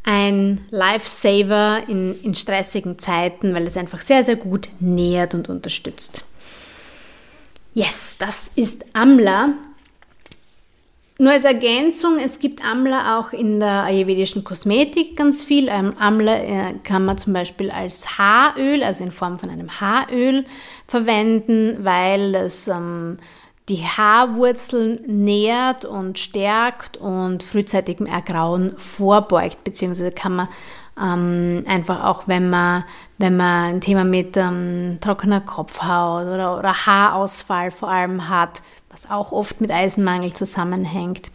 ein 0.05 0.67
Lifesaver 0.71 1.83
in, 1.89 2.21
in 2.23 2.35
stressigen 2.35 2.99
Zeiten, 2.99 3.55
weil 3.55 3.67
es 3.67 3.77
einfach 3.77 4.01
sehr, 4.01 4.25
sehr 4.25 4.37
gut 4.37 4.69
nährt 4.81 5.35
und 5.35 5.49
unterstützt. 5.49 6.25
Yes, 7.75 8.17
das 8.19 8.51
ist 8.55 8.85
Amla. 8.93 9.55
Nur 11.19 11.33
als 11.33 11.45
Ergänzung, 11.45 12.19
es 12.19 12.41
gibt 12.41 12.65
Amla 12.65 13.19
auch 13.19 13.33
in 13.33 13.61
der 13.61 13.85
ayurvedischen 13.85 14.43
Kosmetik 14.43 15.17
ganz 15.17 15.45
viel. 15.45 15.69
Ähm, 15.69 15.95
Amla 15.99 16.35
äh, 16.35 16.75
kann 16.83 17.05
man 17.05 17.17
zum 17.17 17.33
Beispiel 17.33 17.71
als 17.71 18.19
Haaröl, 18.19 18.83
also 18.83 19.05
in 19.05 19.13
Form 19.13 19.39
von 19.39 19.49
einem 19.49 19.81
Haaröl 19.81 20.45
verwenden, 20.89 21.85
weil 21.85 22.35
es 22.35 22.67
ähm, 22.67 23.19
die 23.69 23.85
Haarwurzeln 23.85 24.97
nährt 25.07 25.85
und 25.85 26.19
stärkt 26.19 26.97
und 26.97 27.43
frühzeitigem 27.43 28.07
Ergrauen 28.07 28.77
vorbeugt, 28.77 29.63
beziehungsweise 29.65 30.11
kann 30.11 30.35
man 30.35 30.49
ähm, 31.01 31.65
einfach 31.67 32.05
auch, 32.05 32.29
wenn 32.29 32.51
man, 32.51 32.85
wenn 33.19 33.37
man 33.37 33.75
ein 33.75 33.81
Thema 33.81 34.05
mit 34.05 34.37
ähm, 34.37 34.99
trockener 35.01 35.41
Kopfhaut 35.41 36.27
oder, 36.27 36.59
oder 36.59 36.87
Haarausfall 36.87 37.71
vor 37.71 37.89
allem 37.89 38.29
hat, 38.29 38.63
was 38.91 39.11
auch 39.11 39.33
oft 39.33 39.61
mit 39.61 39.71
Eisenmangel 39.71 40.35
zusammenhängt, 40.35 41.31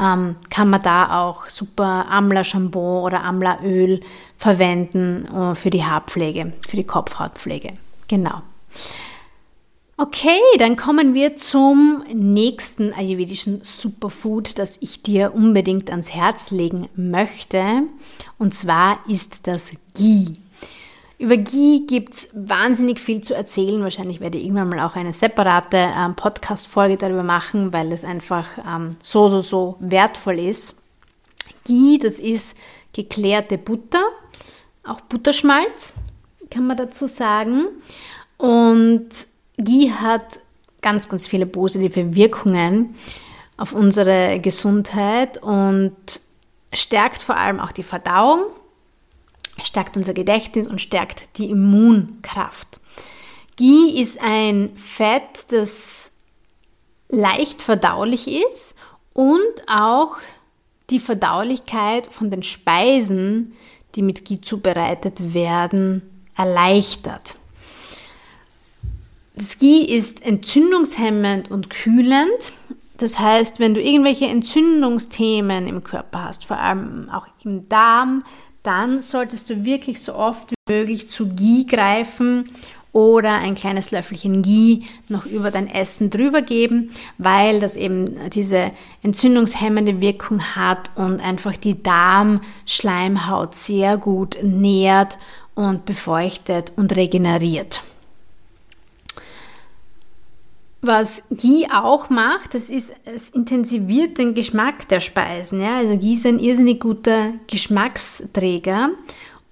ähm, 0.00 0.36
kann 0.48 0.70
man 0.70 0.82
da 0.82 1.20
auch 1.20 1.48
super 1.48 2.06
Amla-Shampoo 2.10 3.00
oder 3.04 3.22
Amla-Öl 3.22 4.00
verwenden 4.38 5.28
uh, 5.30 5.54
für 5.54 5.70
die 5.70 5.84
Haarpflege, 5.84 6.54
für 6.66 6.76
die 6.76 6.84
Kopfhautpflege. 6.84 7.74
Genau. 8.08 8.40
Okay, 10.02 10.40
dann 10.58 10.74
kommen 10.74 11.14
wir 11.14 11.36
zum 11.36 12.02
nächsten 12.12 12.92
ayurvedischen 12.92 13.60
Superfood, 13.62 14.58
das 14.58 14.78
ich 14.82 15.02
dir 15.02 15.32
unbedingt 15.32 15.90
ans 15.92 16.12
Herz 16.12 16.50
legen 16.50 16.88
möchte. 16.96 17.84
Und 18.36 18.52
zwar 18.52 18.98
ist 19.06 19.46
das 19.46 19.70
Ghee. 19.94 20.32
Über 21.18 21.36
Ghee 21.36 21.82
gibt 21.86 22.14
es 22.14 22.30
wahnsinnig 22.34 22.98
viel 22.98 23.20
zu 23.20 23.32
erzählen. 23.34 23.80
Wahrscheinlich 23.84 24.18
werde 24.18 24.38
ich 24.38 24.44
irgendwann 24.44 24.70
mal 24.70 24.80
auch 24.80 24.96
eine 24.96 25.12
separate 25.12 25.76
ähm, 25.76 26.16
Podcast-Folge 26.16 26.96
darüber 26.96 27.22
machen, 27.22 27.72
weil 27.72 27.92
es 27.92 28.02
einfach 28.02 28.46
ähm, 28.66 28.96
so, 29.02 29.28
so, 29.28 29.40
so 29.40 29.76
wertvoll 29.78 30.40
ist. 30.40 30.82
Ghee, 31.64 31.98
das 31.98 32.18
ist 32.18 32.58
geklärte 32.92 33.56
Butter, 33.56 34.02
auch 34.82 35.00
Butterschmalz, 35.02 35.94
kann 36.50 36.66
man 36.66 36.76
dazu 36.76 37.06
sagen. 37.06 37.66
Und 38.36 39.30
Ghee 39.58 39.90
hat 39.90 40.40
ganz, 40.80 41.08
ganz 41.08 41.26
viele 41.26 41.46
positive 41.46 42.14
Wirkungen 42.14 42.94
auf 43.56 43.72
unsere 43.72 44.40
Gesundheit 44.40 45.38
und 45.38 45.94
stärkt 46.72 47.22
vor 47.22 47.36
allem 47.36 47.60
auch 47.60 47.72
die 47.72 47.82
Verdauung 47.82 48.44
stärkt 49.62 49.96
unser 49.96 50.14
Gedächtnis 50.14 50.66
und 50.66 50.80
stärkt 50.80 51.38
die 51.38 51.50
Immunkraft. 51.50 52.80
Ghee 53.56 54.00
ist 54.00 54.20
ein 54.20 54.76
Fett, 54.76 55.46
das 55.48 56.12
leicht 57.08 57.62
verdaulich 57.62 58.28
ist 58.28 58.74
und 59.12 59.38
auch 59.66 60.16
die 60.90 60.98
Verdaulichkeit 60.98 62.06
von 62.12 62.30
den 62.30 62.42
Speisen, 62.42 63.52
die 63.94 64.02
mit 64.02 64.24
Ghee 64.24 64.40
zubereitet 64.40 65.34
werden, 65.34 66.24
erleichtert. 66.36 67.36
Das 69.42 69.58
Ghee 69.58 69.80
ist 69.80 70.24
entzündungshemmend 70.24 71.50
und 71.50 71.68
kühlend. 71.68 72.52
Das 72.96 73.18
heißt, 73.18 73.58
wenn 73.58 73.74
du 73.74 73.82
irgendwelche 73.82 74.26
Entzündungsthemen 74.26 75.66
im 75.66 75.82
Körper 75.82 76.26
hast, 76.26 76.46
vor 76.46 76.58
allem 76.60 77.10
auch 77.10 77.26
im 77.42 77.68
Darm, 77.68 78.22
dann 78.62 79.02
solltest 79.02 79.50
du 79.50 79.64
wirklich 79.64 80.00
so 80.00 80.14
oft 80.14 80.52
wie 80.52 80.72
möglich 80.72 81.08
zu 81.08 81.26
Ghee 81.26 81.64
greifen 81.64 82.50
oder 82.92 83.32
ein 83.32 83.56
kleines 83.56 83.90
Löffelchen 83.90 84.42
Ghee 84.42 84.84
noch 85.08 85.26
über 85.26 85.50
dein 85.50 85.68
Essen 85.68 86.10
drüber 86.10 86.42
geben, 86.42 86.90
weil 87.18 87.58
das 87.58 87.76
eben 87.76 88.30
diese 88.30 88.70
entzündungshemmende 89.02 90.00
Wirkung 90.00 90.40
hat 90.54 90.92
und 90.94 91.20
einfach 91.20 91.56
die 91.56 91.82
Darmschleimhaut 91.82 93.56
sehr 93.56 93.96
gut 93.96 94.38
nährt 94.40 95.18
und 95.56 95.84
befeuchtet 95.84 96.72
und 96.76 96.94
regeneriert. 96.94 97.82
Was 100.84 101.28
Ghee 101.30 101.68
auch 101.72 102.10
macht, 102.10 102.54
das 102.54 102.68
ist, 102.68 102.92
es 103.04 103.30
intensiviert 103.30 104.18
den 104.18 104.34
Geschmack 104.34 104.88
der 104.88 104.98
Speisen. 104.98 105.60
Ja? 105.60 105.76
Also 105.76 105.96
Ghee 105.96 106.14
ist 106.14 106.26
ein 106.26 106.40
irrsinnig 106.40 106.80
guter 106.80 107.34
Geschmacksträger 107.46 108.90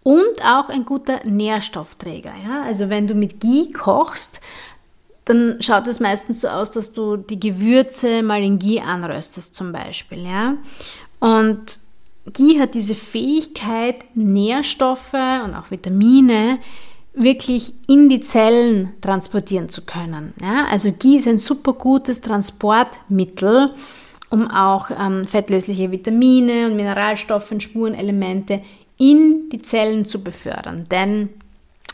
und 0.03 0.45
auch 0.45 0.69
ein 0.71 0.85
guter 0.85 1.25
Nährstoffträger. 1.25 2.33
Ja? 2.45 2.63
Also 2.65 2.91
wenn 2.91 3.07
du 3.07 3.15
mit 3.15 3.39
Ghee 3.41 3.71
kochst, 3.71 4.41
dann 5.25 5.59
schaut 5.61 5.87
es 5.87 6.01
meistens 6.01 6.41
so 6.41 6.49
aus, 6.49 6.73
dass 6.73 6.93
du 6.93 7.17
die 7.17 7.39
Gewürze 7.39 8.25
mal 8.25 8.43
in 8.43 8.59
Ghee 8.59 8.81
anröstest 8.81 9.55
zum 9.55 9.71
Beispiel. 9.71 10.27
Ja? 10.27 10.57
Und 11.21 11.79
Ghee 12.33 12.59
hat 12.59 12.75
diese 12.75 12.97
Fähigkeit, 12.97 14.05
Nährstoffe 14.17 15.15
und 15.15 15.55
auch 15.55 15.71
Vitamine 15.71 16.59
wirklich 17.13 17.75
in 17.89 18.09
die 18.09 18.21
Zellen 18.21 18.93
transportieren 19.01 19.69
zu 19.69 19.85
können. 19.85 20.35
Ja? 20.41 20.67
Also 20.71 20.93
Ghee 20.93 21.17
ist 21.17 21.29
ein 21.29 21.39
super 21.39 21.73
gutes 21.73 22.21
Transportmittel, 22.21 23.73
um 24.31 24.49
auch 24.51 24.91
ähm, 24.91 25.25
fettlösliche 25.25 25.91
Vitamine 25.91 26.67
und 26.67 26.77
Mineralstoffe 26.77 27.51
und 27.51 27.63
Spurenelemente 27.63 28.63
in 28.97 29.49
die 29.51 29.63
Zellen 29.63 30.05
zu 30.05 30.23
befördern. 30.23 30.87
Denn 30.91 31.31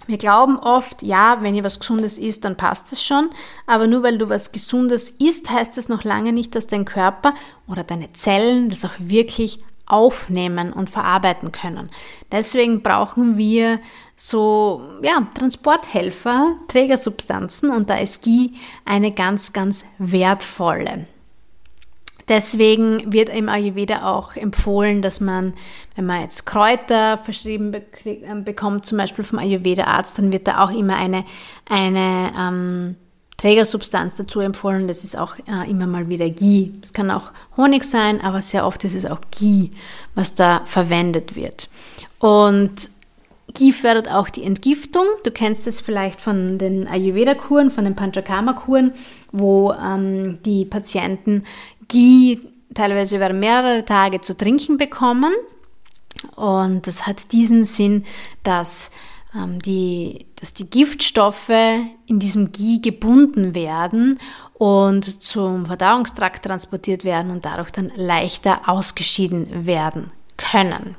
wir 0.07 0.19
glauben 0.19 0.59
oft, 0.59 1.03
ja, 1.03 1.39
wenn 1.41 1.55
ihr 1.55 1.65
was 1.65 1.81
Gesundes 1.81 2.19
isst, 2.19 2.45
dann 2.45 2.57
passt 2.57 2.93
es 2.93 3.03
schon. 3.03 3.31
Aber 3.67 3.87
nur 3.87 4.03
weil 4.03 4.19
du 4.19 4.29
was 4.29 4.53
Gesundes 4.53 5.11
isst, 5.11 5.51
heißt 5.51 5.79
es 5.79 5.89
noch 5.89 6.05
lange 6.05 6.33
nicht, 6.33 6.55
dass 6.55 6.67
dein 6.67 6.85
Körper 6.85 7.35
oder 7.67 7.83
deine 7.83 8.13
Zellen 8.13 8.69
das 8.69 8.85
auch 8.85 8.95
wirklich 8.99 9.59
aufnehmen 9.87 10.73
und 10.73 10.91
verarbeiten 10.91 11.53
können. 11.53 11.91
Deswegen 12.31 12.83
brauchen 12.83 13.37
wir 13.37 13.81
so 14.17 14.81
ja, 15.03 15.27
Transporthelfer, 15.35 16.57
Trägersubstanzen 16.69 17.71
und 17.71 17.91
da 17.91 17.99
ist 17.99 18.23
Ghee 18.23 18.51
eine 18.85 19.13
ganz, 19.13 19.53
ganz 19.53 19.85
wertvolle. 19.99 21.07
Deswegen 22.29 23.13
wird 23.13 23.29
im 23.29 23.49
Ayurveda 23.49 24.11
auch 24.11 24.35
empfohlen, 24.35 25.01
dass 25.01 25.21
man, 25.21 25.55
wenn 25.95 26.07
man 26.07 26.23
jetzt 26.23 26.45
Kräuter 26.45 27.19
verschrieben 27.19 27.73
ähm, 28.05 28.43
bekommt, 28.43 28.85
zum 28.85 28.99
Beispiel 28.99 29.23
vom 29.23 29.39
Ayurveda-Arzt, 29.39 30.19
dann 30.19 30.33
wird 30.33 30.49
da 30.49 30.65
auch 30.65 30.71
immer 30.71 30.97
eine, 30.97 31.25
eine 31.69 32.33
ähm, 32.37 32.97
Trägersubstanz 33.37 34.17
dazu 34.17 34.41
empfohlen. 34.41 34.89
Das 34.89 35.05
ist 35.05 35.17
auch 35.17 35.37
äh, 35.39 35.71
immer 35.71 35.87
mal 35.87 36.09
wieder 36.09 36.29
Ghee. 36.29 36.73
Es 36.83 36.93
kann 36.93 37.13
auch 37.13 37.31
Honig 37.57 37.85
sein, 37.85 38.21
aber 38.21 38.43
sehr 38.43 38.67
oft 38.67 38.83
ist 38.83 38.97
es 38.97 39.07
auch 39.07 39.21
Ghee, 39.31 39.71
was 40.17 40.35
da 40.35 40.63
verwendet 40.65 41.37
wird. 41.37 41.69
Und 42.19 42.91
Ghee 43.55 43.73
fördert 43.73 44.11
auch 44.11 44.29
die 44.29 44.45
Entgiftung. 44.45 45.05
Du 45.25 45.31
kennst 45.31 45.67
es 45.67 45.81
vielleicht 45.81 46.21
von 46.21 46.59
den 46.59 46.89
Ayurveda-Kuren, 46.89 47.71
von 47.71 47.85
den 47.85 47.95
Panchakarma-Kuren, 47.95 48.93
wo 49.33 49.73
ähm, 49.73 50.39
die 50.45 50.65
Patienten 50.65 51.45
Ghee 51.89 52.39
teilweise 52.75 53.17
über 53.17 53.33
mehrere 53.33 53.85
Tage 53.85 54.21
zu 54.21 54.37
trinken 54.37 54.77
bekommen. 54.77 55.33
Und 56.35 56.87
das 56.87 57.07
hat 57.07 57.33
diesen 57.33 57.65
Sinn, 57.65 58.05
dass, 58.43 58.91
ähm, 59.35 59.61
die, 59.61 60.27
dass 60.37 60.55
die 60.55 60.69
Giftstoffe 60.69 61.51
in 62.07 62.19
diesem 62.19 62.53
Ghee 62.53 62.79
gebunden 62.79 63.55
werden 63.55 64.19
und 64.55 65.23
zum 65.23 65.67
Verdauungstrakt 65.67 66.45
transportiert 66.45 67.05
werden 67.05 67.31
und 67.31 67.45
dadurch 67.45 67.71
dann 67.71 67.93
leichter 67.95 68.69
ausgeschieden 68.69 69.67
werden 69.67 70.11
können. 70.37 70.97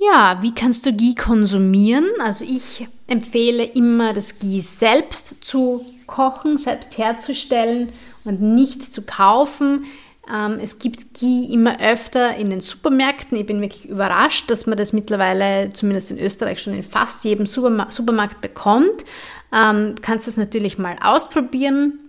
Ja, 0.00 0.38
wie 0.42 0.54
kannst 0.54 0.86
du 0.86 0.92
Ghee 0.92 1.14
konsumieren? 1.14 2.06
Also 2.20 2.44
ich 2.44 2.86
empfehle 3.08 3.64
immer, 3.64 4.12
das 4.12 4.38
Ghee 4.38 4.60
selbst 4.60 5.44
zu 5.44 5.84
kochen, 6.06 6.56
selbst 6.56 6.98
herzustellen 6.98 7.92
und 8.24 8.40
nicht 8.40 8.92
zu 8.92 9.02
kaufen. 9.02 9.86
Ähm, 10.32 10.58
es 10.62 10.78
gibt 10.78 11.18
Ghee 11.18 11.52
immer 11.52 11.80
öfter 11.80 12.36
in 12.36 12.50
den 12.50 12.60
Supermärkten. 12.60 13.36
Ich 13.38 13.46
bin 13.46 13.60
wirklich 13.60 13.88
überrascht, 13.88 14.48
dass 14.50 14.66
man 14.66 14.78
das 14.78 14.92
mittlerweile, 14.92 15.72
zumindest 15.72 16.12
in 16.12 16.18
Österreich, 16.18 16.62
schon 16.62 16.74
in 16.74 16.84
fast 16.84 17.24
jedem 17.24 17.46
Supermarkt 17.46 18.40
bekommt. 18.40 19.04
Ähm, 19.52 19.96
du 19.96 20.02
kannst 20.02 20.28
das 20.28 20.36
natürlich 20.36 20.78
mal 20.78 20.96
ausprobieren. 21.02 22.00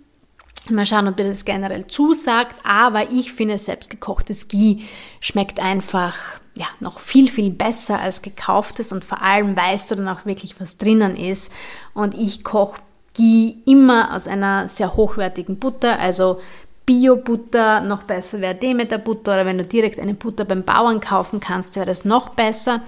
Mal 0.69 0.85
schauen, 0.85 1.07
ob 1.07 1.17
dir 1.17 1.23
das 1.23 1.45
generell 1.45 1.87
zusagt. 1.87 2.53
Aber 2.63 3.09
ich 3.11 3.31
finde, 3.31 3.57
selbstgekochtes 3.57 4.47
Ghee 4.47 4.83
schmeckt 5.21 5.59
einfach 5.59 6.39
ja, 6.59 6.65
noch 6.81 6.99
viel, 6.99 7.29
viel 7.29 7.51
besser 7.51 7.99
als 8.01 8.21
gekauftes 8.21 8.91
und 8.91 9.05
vor 9.05 9.21
allem 9.21 9.55
weißt 9.55 9.91
du 9.91 9.95
dann 9.95 10.09
auch 10.09 10.25
wirklich, 10.25 10.59
was 10.59 10.77
drinnen 10.77 11.15
ist. 11.15 11.53
Und 11.93 12.13
ich 12.13 12.43
koche 12.43 12.81
Ghee 13.13 13.55
immer 13.65 14.13
aus 14.13 14.27
einer 14.27 14.67
sehr 14.67 14.95
hochwertigen 14.97 15.57
Butter, 15.57 15.97
also 15.99 16.41
Bio-Butter, 16.85 17.79
noch 17.81 18.03
besser 18.03 18.41
wäre 18.41 18.55
Demeter-Butter 18.55 19.33
oder 19.33 19.45
wenn 19.45 19.57
du 19.57 19.63
direkt 19.63 19.99
eine 19.99 20.15
Butter 20.15 20.43
beim 20.43 20.63
Bauern 20.63 20.99
kaufen 20.99 21.39
kannst, 21.39 21.77
wäre 21.77 21.85
das 21.85 22.03
noch 22.03 22.29
besser 22.29 22.81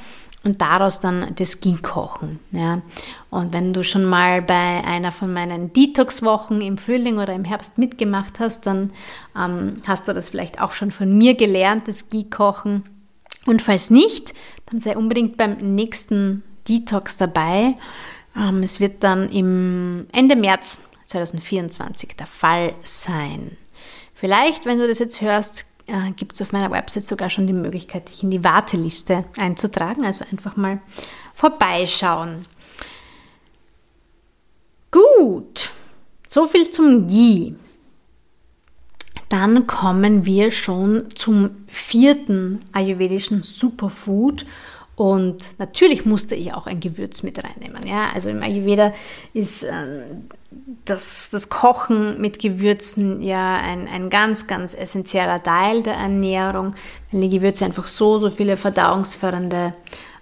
und 0.43 0.59
daraus 0.59 0.99
dann 0.99 1.33
das 1.35 1.61
Ghee 1.61 1.77
kochen. 1.81 2.39
Ja. 2.51 2.81
Und 3.29 3.53
wenn 3.53 3.71
du 3.71 3.83
schon 3.83 4.03
mal 4.03 4.41
bei 4.41 4.83
einer 4.83 5.13
von 5.13 5.31
meinen 5.31 5.71
Detox-Wochen 5.71 6.59
im 6.59 6.77
Frühling 6.77 7.19
oder 7.19 7.33
im 7.33 7.45
Herbst 7.45 7.77
mitgemacht 7.77 8.39
hast, 8.39 8.65
dann 8.65 8.91
ähm, 9.37 9.75
hast 9.87 10.09
du 10.09 10.13
das 10.13 10.27
vielleicht 10.27 10.59
auch 10.59 10.73
schon 10.73 10.91
von 10.91 11.17
mir 11.17 11.35
gelernt, 11.35 11.87
das 11.87 12.09
Ghee 12.09 12.25
kochen. 12.25 12.83
Und 13.45 13.61
falls 13.61 13.89
nicht, 13.89 14.33
dann 14.69 14.79
sei 14.79 14.95
unbedingt 14.95 15.37
beim 15.37 15.57
nächsten 15.75 16.43
Detox 16.67 17.17
dabei. 17.17 17.73
Ähm, 18.35 18.63
es 18.63 18.79
wird 18.79 19.03
dann 19.03 19.29
im 19.29 20.07
Ende 20.11 20.35
März 20.35 20.81
2024 21.07 22.15
der 22.15 22.27
Fall 22.27 22.75
sein. 22.83 23.57
Vielleicht, 24.13 24.65
wenn 24.65 24.77
du 24.77 24.87
das 24.87 24.99
jetzt 24.99 25.21
hörst, 25.21 25.65
äh, 25.87 26.11
gibt 26.11 26.33
es 26.33 26.41
auf 26.41 26.51
meiner 26.51 26.71
Website 26.71 27.05
sogar 27.05 27.29
schon 27.29 27.47
die 27.47 27.53
Möglichkeit, 27.53 28.09
dich 28.09 28.23
in 28.23 28.31
die 28.31 28.43
Warteliste 28.43 29.25
einzutragen. 29.37 30.05
Also 30.05 30.23
einfach 30.31 30.55
mal 30.55 30.79
vorbeischauen. 31.33 32.45
Gut, 34.91 35.71
so 36.27 36.45
viel 36.45 36.69
zum 36.69 37.07
Ghee. 37.07 37.55
Dann 39.31 39.65
kommen 39.65 40.25
wir 40.25 40.51
schon 40.51 41.15
zum 41.15 41.51
vierten 41.67 42.59
ayurvedischen 42.73 43.43
Superfood. 43.43 44.45
Und 44.97 45.57
natürlich 45.57 46.05
musste 46.05 46.35
ich 46.35 46.53
auch 46.53 46.67
ein 46.67 46.81
Gewürz 46.81 47.23
mit 47.23 47.41
reinnehmen. 47.41 47.87
Ja? 47.87 48.09
Also 48.13 48.29
im 48.29 48.43
Ayurveda 48.43 48.91
ist 49.33 49.63
äh, 49.63 49.71
das, 50.83 51.29
das 51.31 51.47
Kochen 51.47 52.19
mit 52.19 52.39
Gewürzen 52.39 53.21
ja 53.21 53.55
ein, 53.55 53.87
ein 53.87 54.09
ganz, 54.09 54.47
ganz 54.47 54.73
essentieller 54.73 55.41
Teil 55.41 55.81
der 55.81 55.93
Ernährung, 55.93 56.75
weil 57.13 57.21
die 57.21 57.29
Gewürze 57.29 57.63
einfach 57.63 57.87
so, 57.87 58.19
so 58.19 58.29
viele 58.29 58.57
verdauungsfördernde 58.57 59.71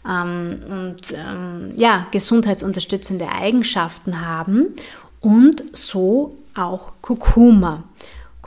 ähm, 0.07 0.59
und 0.69 1.13
ähm, 1.13 1.73
ja, 1.77 2.05
gesundheitsunterstützende 2.11 3.27
Eigenschaften 3.27 4.23
haben 4.23 4.75
und 5.19 5.63
so 5.71 6.35
auch 6.53 6.91
Kurkuma. 7.01 7.85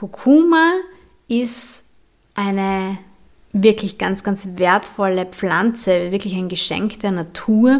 Kurkuma 0.03 0.73
ist 1.29 1.85
eine 2.35 2.97
wirklich 3.53 3.97
ganz, 3.97 4.25
ganz 4.25 4.49
wertvolle 4.55 5.25
Pflanze, 5.25 6.11
wirklich 6.11 6.35
ein 6.35 6.49
Geschenk 6.49 6.99
der 6.99 7.11
Natur. 7.11 7.79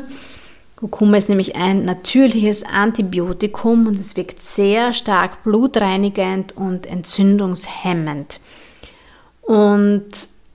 Kurkuma 0.77 1.17
ist 1.17 1.27
nämlich 1.27 1.57
ein 1.57 1.83
natürliches 1.83 2.63
Antibiotikum 2.63 3.87
und 3.87 3.99
es 3.99 4.15
wirkt 4.15 4.41
sehr 4.41 4.93
stark 4.93 5.43
blutreinigend 5.43 6.55
und 6.55 6.85
entzündungshemmend 6.85 8.39
und 9.41 10.07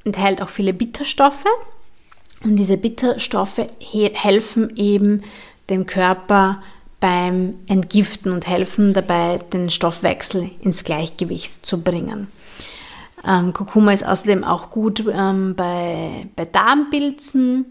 enthält 0.05 0.41
auch 0.41 0.49
viele 0.49 0.73
Bitterstoffe. 0.73 1.45
Und 2.43 2.57
diese 2.57 2.79
Bitterstoffe 2.79 3.67
helfen 3.83 4.75
eben 4.75 5.23
dem 5.69 5.85
Körper 5.85 6.63
beim 7.01 7.57
Entgiften 7.69 8.33
und 8.33 8.47
helfen 8.47 8.93
dabei, 8.93 9.39
den 9.53 9.71
Stoffwechsel 9.71 10.51
ins 10.61 10.85
Gleichgewicht 10.85 11.65
zu 11.65 11.83
bringen. 11.83 12.29
Ähm, 13.27 13.53
Kurkuma 13.53 13.93
ist 13.93 14.07
außerdem 14.07 14.45
auch 14.45 14.71
gut 14.71 15.05
ähm, 15.13 15.55
bei, 15.55 16.29
bei 16.37 16.45
Darmpilzen. 16.45 17.67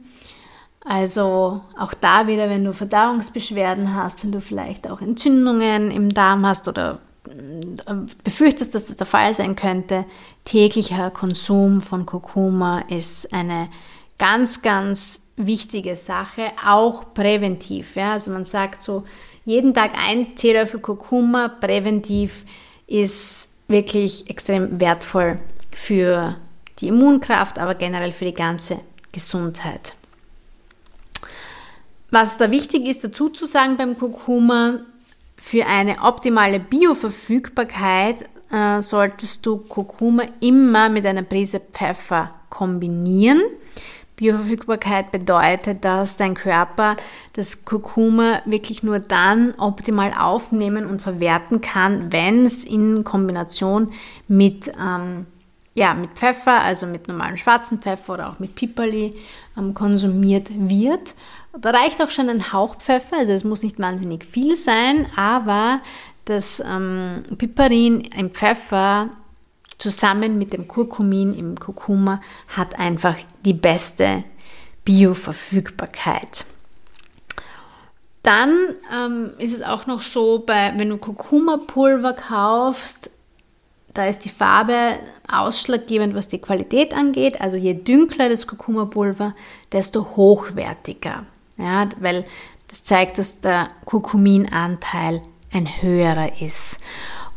Also 0.83 1.61
auch 1.77 1.93
da 1.93 2.27
wieder, 2.27 2.49
wenn 2.49 2.63
du 2.63 2.73
Verdauungsbeschwerden 2.73 3.93
hast, 3.93 4.23
wenn 4.23 4.31
du 4.31 4.39
vielleicht 4.39 4.89
auch 4.89 5.01
Entzündungen 5.01 5.91
im 5.91 6.13
Darm 6.13 6.45
hast 6.45 6.67
oder 6.67 6.99
äh, 7.27 7.93
befürchtest, 8.23 8.73
dass 8.73 8.87
das 8.87 8.95
der 8.95 9.05
Fall 9.05 9.33
sein 9.33 9.57
könnte, 9.57 10.05
täglicher 10.45 11.11
Konsum 11.11 11.81
von 11.81 12.05
Kurkuma 12.05 12.79
ist 12.87 13.33
eine 13.33 13.67
Ganz, 14.17 14.61
ganz 14.61 15.27
wichtige 15.35 15.95
Sache, 15.95 16.51
auch 16.65 17.13
präventiv. 17.13 17.95
Ja? 17.95 18.13
Also 18.13 18.31
man 18.31 18.43
sagt 18.43 18.81
so, 18.81 19.03
jeden 19.45 19.73
Tag 19.73 19.91
ein 20.07 20.35
Teelöffel 20.35 20.79
Kurkuma 20.79 21.47
präventiv 21.47 22.43
ist 22.87 23.53
wirklich 23.67 24.29
extrem 24.29 24.79
wertvoll 24.81 25.39
für 25.71 26.35
die 26.79 26.87
Immunkraft, 26.87 27.59
aber 27.59 27.75
generell 27.75 28.11
für 28.11 28.25
die 28.25 28.33
ganze 28.33 28.79
Gesundheit. 29.11 29.95
Was 32.09 32.37
da 32.37 32.51
wichtig 32.51 32.87
ist 32.87 33.03
dazu 33.03 33.29
zu 33.29 33.45
sagen 33.45 33.77
beim 33.77 33.97
Kurkuma, 33.97 34.79
für 35.39 35.65
eine 35.65 36.01
optimale 36.01 36.59
Bioverfügbarkeit 36.59 38.27
äh, 38.51 38.81
solltest 38.81 39.45
du 39.45 39.57
Kurkuma 39.57 40.23
immer 40.39 40.89
mit 40.89 41.05
einer 41.05 41.21
Prise 41.21 41.59
Pfeffer 41.59 42.31
kombinieren. 42.49 43.41
Bioverfügbarkeit 44.17 45.11
bedeutet, 45.11 45.85
dass 45.85 46.17
dein 46.17 46.33
Körper 46.33 46.95
das 47.33 47.65
Kurkuma 47.65 48.41
wirklich 48.45 48.81
nur 48.81 48.99
dann 48.99 49.53
optimal 49.59 50.11
aufnehmen 50.17 50.87
und 50.87 51.03
verwerten 51.03 51.61
kann, 51.61 52.11
wenn 52.11 52.43
es 52.43 52.65
in 52.65 53.03
Kombination 53.03 53.91
mit, 54.27 54.71
ähm, 54.83 55.27
ja, 55.75 55.93
mit 55.93 56.09
Pfeffer, 56.15 56.61
also 56.61 56.87
mit 56.87 57.07
normalem 57.07 57.37
schwarzen 57.37 57.77
Pfeffer 57.77 58.15
oder 58.15 58.29
auch 58.31 58.39
mit 58.39 58.55
Piperli 58.55 59.13
ähm, 59.55 59.75
konsumiert 59.75 60.47
wird. 60.51 61.13
Da 61.59 61.69
reicht 61.69 62.01
auch 62.01 62.09
schon 62.09 62.29
ein 62.29 62.51
Hauch 62.51 62.77
Pfeffer, 62.77 63.17
also 63.17 63.33
es 63.33 63.43
muss 63.43 63.61
nicht 63.61 63.77
wahnsinnig 63.77 64.25
viel 64.25 64.57
sein, 64.57 65.05
aber 65.15 65.79
das 66.25 66.59
ähm, 66.59 67.23
Piperin 67.37 68.01
im 68.01 68.31
Pfeffer 68.31 69.09
zusammen 69.77 70.37
mit 70.37 70.53
dem 70.53 70.67
Kurkumin 70.67 71.37
im 71.37 71.59
Kurkuma 71.59 72.21
hat 72.47 72.79
einfach 72.79 73.15
die 73.45 73.53
beste 73.53 74.23
Bioverfügbarkeit. 74.85 76.45
Dann 78.23 78.53
ähm, 78.93 79.31
ist 79.37 79.53
es 79.53 79.61
auch 79.61 79.87
noch 79.87 80.01
so, 80.01 80.39
bei, 80.39 80.73
wenn 80.75 80.89
du 80.89 80.97
Kurkuma-Pulver 80.97 82.13
kaufst, 82.13 83.09
da 83.93 84.05
ist 84.05 84.25
die 84.25 84.29
Farbe 84.29 84.93
ausschlaggebend, 85.27 86.13
was 86.13 86.27
die 86.27 86.39
Qualität 86.39 86.93
angeht. 86.93 87.41
Also 87.41 87.55
je 87.55 87.73
dünkler 87.73 88.29
das 88.29 88.45
Kurkuma-Pulver, 88.45 89.33
desto 89.71 90.15
hochwertiger. 90.15 91.25
Ja, 91.57 91.89
weil 91.99 92.25
das 92.67 92.83
zeigt, 92.83 93.17
dass 93.17 93.39
der 93.39 93.69
Kurkuminanteil 93.85 95.21
ein 95.51 95.81
höherer 95.81 96.41
ist. 96.41 96.79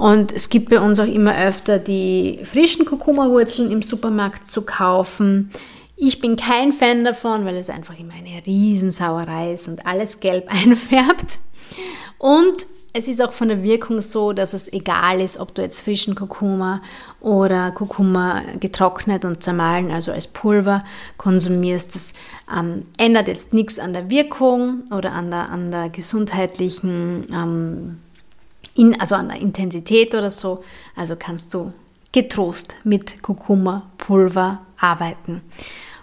Und 0.00 0.32
es 0.32 0.48
gibt 0.48 0.70
bei 0.70 0.80
uns 0.80 0.98
auch 0.98 1.04
immer 1.04 1.36
öfter 1.36 1.78
die 1.78 2.40
frischen 2.44 2.86
Kurkuma-Wurzeln 2.86 3.70
im 3.70 3.82
Supermarkt 3.82 4.46
zu 4.46 4.62
kaufen. 4.62 5.50
Ich 5.94 6.20
bin 6.20 6.36
kein 6.36 6.72
Fan 6.72 7.04
davon, 7.04 7.44
weil 7.44 7.56
es 7.56 7.68
einfach 7.68 7.98
immer 7.98 8.14
eine 8.14 8.40
Riesensauerei 8.46 9.52
ist 9.52 9.68
und 9.68 9.84
alles 9.84 10.20
gelb 10.20 10.46
einfärbt. 10.50 11.40
Und 12.16 12.66
es 12.94 13.08
ist 13.08 13.22
auch 13.22 13.34
von 13.34 13.48
der 13.48 13.62
Wirkung 13.62 14.00
so, 14.00 14.32
dass 14.32 14.54
es 14.54 14.72
egal 14.72 15.20
ist, 15.20 15.38
ob 15.38 15.54
du 15.54 15.60
jetzt 15.60 15.82
frischen 15.82 16.14
Kurkuma 16.14 16.80
oder 17.20 17.70
Kurkuma 17.70 18.40
getrocknet 18.58 19.26
und 19.26 19.42
zermahlen, 19.42 19.90
also 19.90 20.12
als 20.12 20.28
Pulver 20.28 20.82
konsumierst. 21.18 21.94
Das 21.94 22.14
ähm, 22.58 22.84
ändert 22.96 23.28
jetzt 23.28 23.52
nichts 23.52 23.78
an 23.78 23.92
der 23.92 24.08
Wirkung 24.08 24.84
oder 24.96 25.12
an 25.12 25.30
der, 25.30 25.50
an 25.50 25.70
der 25.70 25.90
gesundheitlichen 25.90 27.26
ähm, 27.30 27.98
in, 28.80 28.98
also 29.00 29.14
an 29.14 29.28
der 29.28 29.40
Intensität 29.40 30.14
oder 30.14 30.30
so. 30.30 30.64
Also 30.96 31.14
kannst 31.16 31.52
du 31.54 31.72
getrost 32.12 32.76
mit 32.82 33.22
Kurkuma-Pulver 33.22 34.60
arbeiten. 34.78 35.42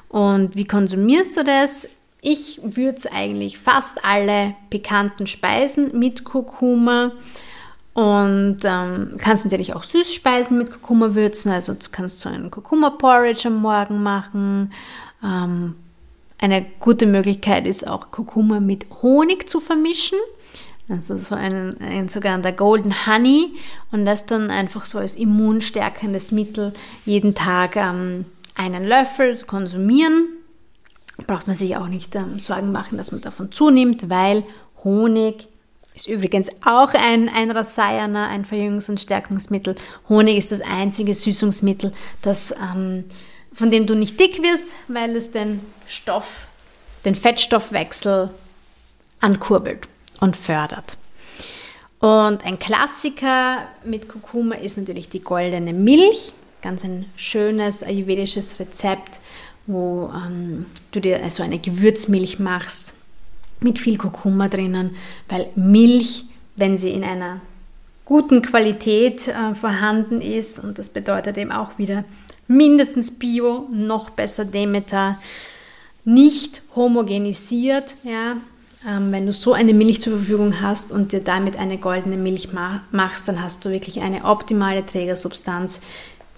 Und 0.09 0.55
wie 0.55 0.65
konsumierst 0.65 1.37
du 1.37 1.43
das? 1.43 1.89
Ich 2.21 2.61
würze 2.63 3.11
eigentlich 3.11 3.57
fast 3.57 4.03
alle 4.05 4.55
bekannten 4.69 5.27
Speisen 5.27 5.97
mit 5.97 6.23
Kurkuma 6.23 7.11
und 7.93 8.57
ähm, 8.63 9.15
kannst 9.19 9.45
natürlich 9.45 9.73
auch 9.73 9.83
Süßspeisen 9.83 10.57
mit 10.57 10.69
Kurkuma 10.69 11.15
würzen. 11.15 11.51
Also 11.51 11.73
du 11.73 11.87
kannst 11.91 12.19
so 12.19 12.29
einen 12.29 12.51
Kurkuma-Porridge 12.51 13.47
am 13.47 13.61
Morgen 13.61 14.03
machen. 14.03 14.71
Ähm, 15.23 15.75
eine 16.39 16.65
gute 16.79 17.07
Möglichkeit 17.07 17.65
ist 17.65 17.87
auch 17.87 18.11
Kurkuma 18.11 18.59
mit 18.59 18.85
Honig 19.01 19.49
zu 19.49 19.59
vermischen. 19.59 20.19
Also 20.89 21.17
so 21.17 21.35
ein, 21.35 21.75
ein 21.81 22.07
sogenannter 22.07 22.53
Golden 22.53 23.05
Honey 23.05 23.53
und 23.91 24.05
das 24.05 24.25
dann 24.25 24.49
einfach 24.49 24.85
so 24.85 24.99
als 24.99 25.15
immunstärkendes 25.15 26.31
Mittel 26.31 26.73
jeden 27.05 27.35
Tag 27.35 27.75
ähm, 27.75 28.25
einen 28.55 28.85
Löffel 28.85 29.37
konsumieren. 29.45 30.29
Braucht 31.25 31.47
man 31.47 31.57
sich 31.57 31.75
auch 31.75 31.87
nicht 31.87 32.15
ähm, 32.15 32.39
Sorgen 32.39 32.71
machen, 32.71 32.97
dass 32.97 33.11
man 33.11 33.19
davon 33.19 33.51
zunimmt, 33.51 34.09
weil 34.09 34.45
Honig 34.83 35.49
ist 35.93 36.07
übrigens 36.07 36.49
auch 36.63 36.93
ein, 36.93 37.27
ein 37.27 37.51
Rasayana, 37.51 38.29
ein 38.29 38.45
Verjüngungs- 38.45 38.89
und 38.89 39.01
Stärkungsmittel. 39.01 39.75
Honig 40.07 40.37
ist 40.37 40.53
das 40.53 40.61
einzige 40.61 41.13
Süßungsmittel, 41.13 41.91
das, 42.21 42.51
ähm, 42.51 43.03
von 43.51 43.71
dem 43.71 43.87
du 43.87 43.95
nicht 43.95 44.17
dick 44.19 44.41
wirst, 44.41 44.75
weil 44.87 45.17
es 45.17 45.31
den 45.31 45.59
Stoff, 45.85 46.47
den 47.03 47.15
Fettstoffwechsel 47.15 48.29
ankurbelt 49.19 49.89
und 50.19 50.37
fördert. 50.37 50.97
Und 51.99 52.45
ein 52.45 52.59
Klassiker 52.59 53.67
mit 53.83 54.07
Kurkuma 54.07 54.55
ist 54.55 54.77
natürlich 54.77 55.09
die 55.09 55.21
goldene 55.21 55.73
Milch. 55.73 56.33
Ganz 56.61 56.83
ein 56.83 57.05
schönes 57.15 57.83
ayurvedisches 57.83 58.59
Rezept, 58.59 59.19
wo 59.65 60.11
ähm, 60.13 60.67
du 60.91 60.99
dir 60.99 61.23
also 61.23 61.43
eine 61.43 61.59
Gewürzmilch 61.59 62.39
machst 62.39 62.93
mit 63.59 63.79
viel 63.79 63.97
Kurkuma 63.97 64.47
drinnen, 64.47 64.95
weil 65.29 65.47
Milch, 65.55 66.25
wenn 66.55 66.77
sie 66.77 66.91
in 66.91 67.03
einer 67.03 67.41
guten 68.05 68.41
Qualität 68.41 69.27
äh, 69.27 69.55
vorhanden 69.55 70.21
ist, 70.21 70.59
und 70.59 70.77
das 70.77 70.89
bedeutet 70.89 71.37
eben 71.37 71.51
auch 71.51 71.77
wieder 71.77 72.03
mindestens 72.47 73.11
Bio, 73.11 73.67
noch 73.71 74.11
besser 74.11 74.45
Demeter, 74.45 75.19
nicht 76.05 76.61
homogenisiert, 76.75 77.95
ja, 78.03 78.37
wenn 78.83 79.25
du 79.25 79.33
so 79.33 79.53
eine 79.53 79.73
Milch 79.73 80.01
zur 80.01 80.17
Verfügung 80.17 80.61
hast 80.61 80.91
und 80.91 81.11
dir 81.11 81.21
damit 81.21 81.57
eine 81.57 81.77
goldene 81.77 82.17
Milch 82.17 82.49
machst, 82.53 83.27
dann 83.27 83.41
hast 83.41 83.65
du 83.65 83.69
wirklich 83.69 84.01
eine 84.01 84.23
optimale 84.23 84.85
Trägersubstanz 84.85 85.81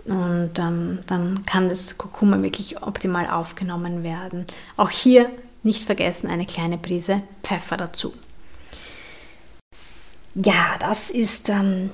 und 0.06 0.58
ähm, 0.58 1.00
dann 1.08 1.46
kann 1.46 1.70
das 1.70 1.98
Kurkuma 1.98 2.42
wirklich 2.42 2.82
optimal 2.82 3.30
aufgenommen 3.30 4.04
werden. 4.04 4.46
Auch 4.78 4.90
hier 4.90 5.30
nicht 5.64 5.84
vergessen 5.84 6.30
eine 6.30 6.46
kleine 6.46 6.78
Prise 6.78 7.22
Pfeffer 7.44 7.78
dazu. 7.78 8.14
Ja, 10.36 10.78
das 10.80 11.12
ist 11.12 11.50
ähm, 11.50 11.92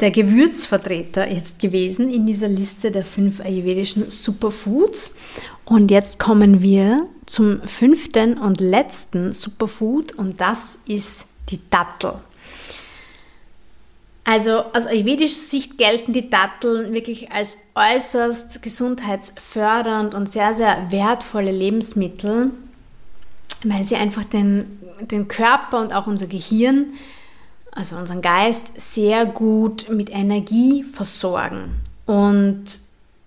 der 0.00 0.10
Gewürzvertreter 0.12 1.28
jetzt 1.28 1.58
gewesen 1.58 2.10
in 2.10 2.24
dieser 2.24 2.48
Liste 2.48 2.90
der 2.90 3.04
fünf 3.04 3.40
ayurvedischen 3.40 4.10
Superfoods. 4.10 5.16
Und 5.64 5.90
jetzt 5.90 6.18
kommen 6.18 6.62
wir 6.62 7.08
zum 7.26 7.60
fünften 7.66 8.38
und 8.38 8.60
letzten 8.60 9.32
Superfood 9.32 10.12
und 10.12 10.40
das 10.40 10.78
ist 10.86 11.26
die 11.50 11.60
Dattel. 11.68 12.14
Also 14.24 14.64
aus 14.74 14.86
ayurvedischer 14.86 15.40
Sicht 15.40 15.78
gelten 15.78 16.12
die 16.12 16.28
Datteln 16.28 16.92
wirklich 16.92 17.32
als 17.32 17.58
äußerst 17.74 18.62
gesundheitsfördernd 18.62 20.14
und 20.14 20.28
sehr, 20.28 20.52
sehr 20.54 20.90
wertvolle 20.90 21.50
Lebensmittel, 21.50 22.50
weil 23.64 23.84
sie 23.84 23.96
einfach 23.96 24.24
den, 24.24 24.80
den 25.00 25.28
Körper 25.28 25.80
und 25.80 25.94
auch 25.94 26.06
unser 26.06 26.26
Gehirn 26.26 26.92
also 27.78 27.94
unseren 27.94 28.22
Geist, 28.22 28.72
sehr 28.76 29.24
gut 29.24 29.88
mit 29.88 30.10
Energie 30.10 30.82
versorgen. 30.82 31.80
Und 32.06 32.80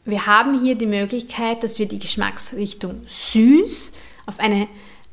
wir 0.04 0.26
haben 0.26 0.62
hier 0.62 0.76
die 0.76 0.88
Möglichkeit, 0.88 1.64
dass 1.64 1.80
wir 1.80 1.88
die 1.88 2.00
Geschmacksrichtung 2.00 3.02
süß 3.08 3.94
auf 4.26 4.40
eine 4.42 4.68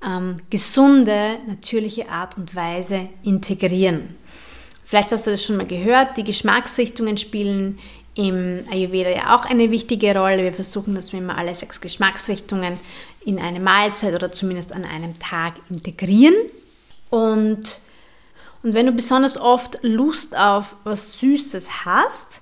ähm, 0.04 0.38
gesunde, 0.50 1.36
natürliche 1.46 2.08
Art 2.08 2.36
und 2.36 2.56
Weise 2.56 3.08
integrieren. 3.22 4.16
Vielleicht 4.84 5.12
hast 5.12 5.28
du 5.28 5.30
das 5.30 5.44
schon 5.44 5.56
mal 5.56 5.66
gehört, 5.66 6.16
die 6.16 6.24
Geschmacksrichtungen 6.24 7.16
spielen 7.16 7.78
im 8.16 8.64
Ayurveda 8.72 9.10
ja 9.10 9.36
auch 9.36 9.44
eine 9.44 9.70
wichtige 9.70 10.18
Rolle. 10.18 10.42
Wir 10.42 10.52
versuchen, 10.52 10.96
dass 10.96 11.12
wir 11.12 11.20
immer 11.20 11.38
alle 11.38 11.54
sechs 11.54 11.80
Geschmacksrichtungen 11.80 12.74
in 13.24 13.38
eine 13.38 13.60
Mahlzeit 13.60 14.14
oder 14.14 14.32
zumindest 14.32 14.72
an 14.72 14.84
einem 14.84 15.16
Tag 15.20 15.54
integrieren. 15.70 16.34
Und 17.10 17.78
und 18.62 18.74
wenn 18.74 18.86
du 18.86 18.92
besonders 18.92 19.38
oft 19.38 19.78
Lust 19.82 20.36
auf 20.36 20.76
was 20.84 21.12
Süßes 21.18 21.84
hast, 21.84 22.40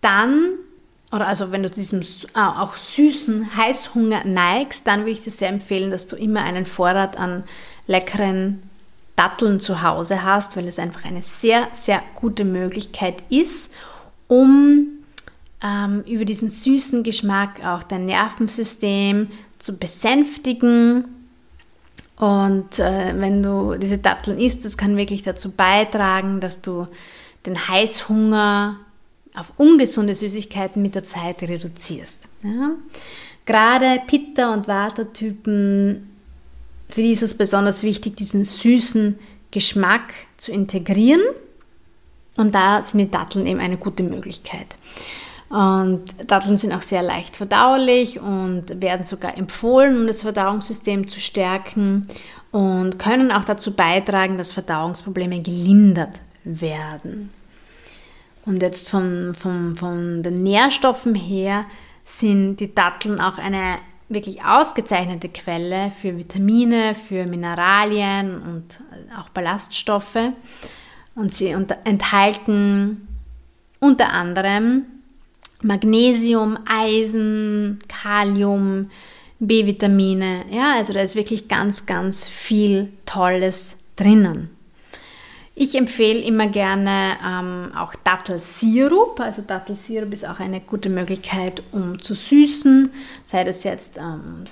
dann, 0.00 0.50
oder 1.12 1.26
also 1.26 1.52
wenn 1.52 1.62
du 1.62 1.70
diesem 1.70 2.00
äh, 2.00 2.40
auch 2.40 2.76
süßen 2.76 3.56
Heißhunger 3.56 4.24
neigst, 4.24 4.86
dann 4.86 5.00
würde 5.00 5.12
ich 5.12 5.22
dir 5.22 5.30
sehr 5.30 5.48
empfehlen, 5.48 5.90
dass 5.90 6.06
du 6.06 6.16
immer 6.16 6.42
einen 6.42 6.66
Vorrat 6.66 7.16
an 7.16 7.44
leckeren 7.86 8.62
Datteln 9.14 9.60
zu 9.60 9.82
Hause 9.82 10.22
hast, 10.22 10.56
weil 10.56 10.68
es 10.68 10.78
einfach 10.78 11.04
eine 11.04 11.22
sehr, 11.22 11.68
sehr 11.72 12.02
gute 12.14 12.44
Möglichkeit 12.44 13.22
ist, 13.30 13.72
um 14.28 14.88
ähm, 15.62 16.02
über 16.06 16.24
diesen 16.24 16.50
süßen 16.50 17.02
Geschmack 17.02 17.64
auch 17.64 17.82
dein 17.82 18.04
Nervensystem 18.04 19.28
zu 19.58 19.78
besänftigen. 19.78 21.04
Und 22.16 22.78
äh, 22.78 23.12
wenn 23.16 23.42
du 23.42 23.74
diese 23.76 23.98
Datteln 23.98 24.38
isst, 24.38 24.64
das 24.64 24.78
kann 24.78 24.96
wirklich 24.96 25.22
dazu 25.22 25.50
beitragen, 25.50 26.40
dass 26.40 26.62
du 26.62 26.86
den 27.44 27.68
Heißhunger 27.68 28.78
auf 29.34 29.52
ungesunde 29.58 30.14
Süßigkeiten 30.14 30.80
mit 30.80 30.94
der 30.94 31.04
Zeit 31.04 31.42
reduzierst. 31.42 32.28
Ja? 32.42 32.70
Gerade 33.44 34.00
Pitta- 34.06 34.52
und 34.52 34.66
Vata-Typen, 34.66 36.10
für 36.88 37.02
die 37.02 37.12
ist 37.12 37.22
es 37.22 37.34
besonders 37.34 37.82
wichtig, 37.82 38.16
diesen 38.16 38.44
süßen 38.44 39.18
Geschmack 39.50 40.14
zu 40.38 40.52
integrieren. 40.52 41.20
Und 42.36 42.54
da 42.54 42.82
sind 42.82 42.98
die 42.98 43.10
Datteln 43.10 43.46
eben 43.46 43.60
eine 43.60 43.76
gute 43.76 44.02
Möglichkeit. 44.02 44.66
Und 45.48 46.02
Datteln 46.26 46.58
sind 46.58 46.72
auch 46.72 46.82
sehr 46.82 47.02
leicht 47.02 47.36
verdaulich 47.36 48.18
und 48.18 48.80
werden 48.82 49.06
sogar 49.06 49.38
empfohlen, 49.38 50.00
um 50.00 50.06
das 50.06 50.22
Verdauungssystem 50.22 51.06
zu 51.06 51.20
stärken 51.20 52.08
und 52.50 52.98
können 52.98 53.30
auch 53.30 53.44
dazu 53.44 53.74
beitragen, 53.74 54.38
dass 54.38 54.52
Verdauungsprobleme 54.52 55.40
gelindert 55.42 56.20
werden. 56.42 57.30
Und 58.44 58.62
jetzt 58.62 58.88
von, 58.88 59.34
von, 59.34 59.76
von 59.76 60.22
den 60.22 60.42
Nährstoffen 60.42 61.14
her 61.14 61.64
sind 62.04 62.58
die 62.58 62.74
Datteln 62.74 63.20
auch 63.20 63.38
eine 63.38 63.78
wirklich 64.08 64.44
ausgezeichnete 64.44 65.28
Quelle 65.28 65.90
für 65.90 66.16
Vitamine, 66.16 66.94
für 66.94 67.26
Mineralien 67.26 68.40
und 68.40 68.80
auch 69.18 69.28
Ballaststoffe. 69.30 70.30
Und 71.14 71.32
sie 71.32 71.48
enthalten 71.48 73.08
unter 73.80 74.12
anderem 74.12 74.86
Magnesium, 75.62 76.58
Eisen, 76.66 77.78
Kalium, 77.88 78.90
B-Vitamine. 79.38 80.44
Ja, 80.50 80.74
also 80.76 80.92
da 80.92 81.00
ist 81.00 81.16
wirklich 81.16 81.48
ganz, 81.48 81.86
ganz 81.86 82.26
viel 82.26 82.92
Tolles 83.04 83.78
drinnen. 83.96 84.55
Ich 85.58 85.74
empfehle 85.74 86.20
immer 86.20 86.48
gerne 86.48 87.16
ähm, 87.26 87.72
auch 87.74 87.94
Dattelsirup. 88.04 89.18
Also 89.20 89.40
Dattelsirup 89.40 90.12
ist 90.12 90.28
auch 90.28 90.38
eine 90.38 90.60
gute 90.60 90.90
Möglichkeit, 90.90 91.62
um 91.72 91.98
zu 92.02 92.12
süßen. 92.12 92.90
Sei 93.24 93.42
das 93.42 93.64
jetzt 93.64 93.96
ähm, 93.96 94.44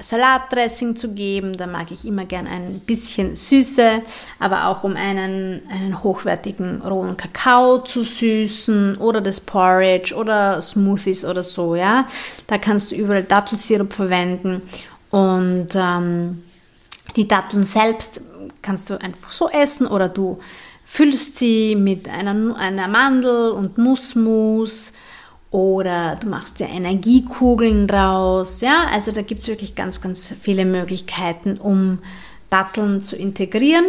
Salatdressing 0.00 0.96
zu 0.96 1.14
geben, 1.14 1.56
da 1.56 1.68
mag 1.68 1.92
ich 1.92 2.04
immer 2.04 2.24
gerne 2.24 2.50
ein 2.50 2.80
bisschen 2.80 3.36
Süße, 3.36 4.02
aber 4.40 4.66
auch 4.66 4.82
um 4.82 4.96
einen, 4.96 5.62
einen 5.70 6.02
hochwertigen 6.02 6.82
rohen 6.82 7.16
Kakao 7.16 7.78
zu 7.78 8.02
süßen 8.02 8.96
oder 8.96 9.20
das 9.20 9.40
Porridge 9.40 10.12
oder 10.12 10.60
Smoothies 10.60 11.24
oder 11.24 11.44
so. 11.44 11.76
Ja, 11.76 12.08
da 12.48 12.58
kannst 12.58 12.90
du 12.90 12.96
überall 12.96 13.22
Dattelsirup 13.22 13.92
verwenden 13.92 14.62
und 15.12 15.68
ähm, 15.76 16.42
die 17.14 17.28
Datteln 17.28 17.62
selbst 17.62 18.22
kannst 18.68 18.90
du 18.90 19.00
einfach 19.00 19.32
so 19.32 19.48
essen 19.48 19.86
oder 19.86 20.10
du 20.10 20.40
füllst 20.84 21.36
sie 21.36 21.74
mit 21.74 22.06
einer, 22.06 22.54
einer 22.58 22.86
Mandel 22.86 23.52
und 23.52 23.78
Nussmus 23.78 24.92
oder 25.50 26.16
du 26.16 26.28
machst 26.28 26.60
dir 26.60 26.68
Energiekugeln 26.68 27.86
draus. 27.86 28.60
Ja, 28.60 28.88
also 28.92 29.10
da 29.10 29.22
gibt 29.22 29.40
es 29.40 29.48
wirklich 29.48 29.74
ganz, 29.74 30.02
ganz 30.02 30.34
viele 30.38 30.66
Möglichkeiten, 30.66 31.56
um 31.56 32.00
Datteln 32.50 33.02
zu 33.02 33.16
integrieren. 33.16 33.86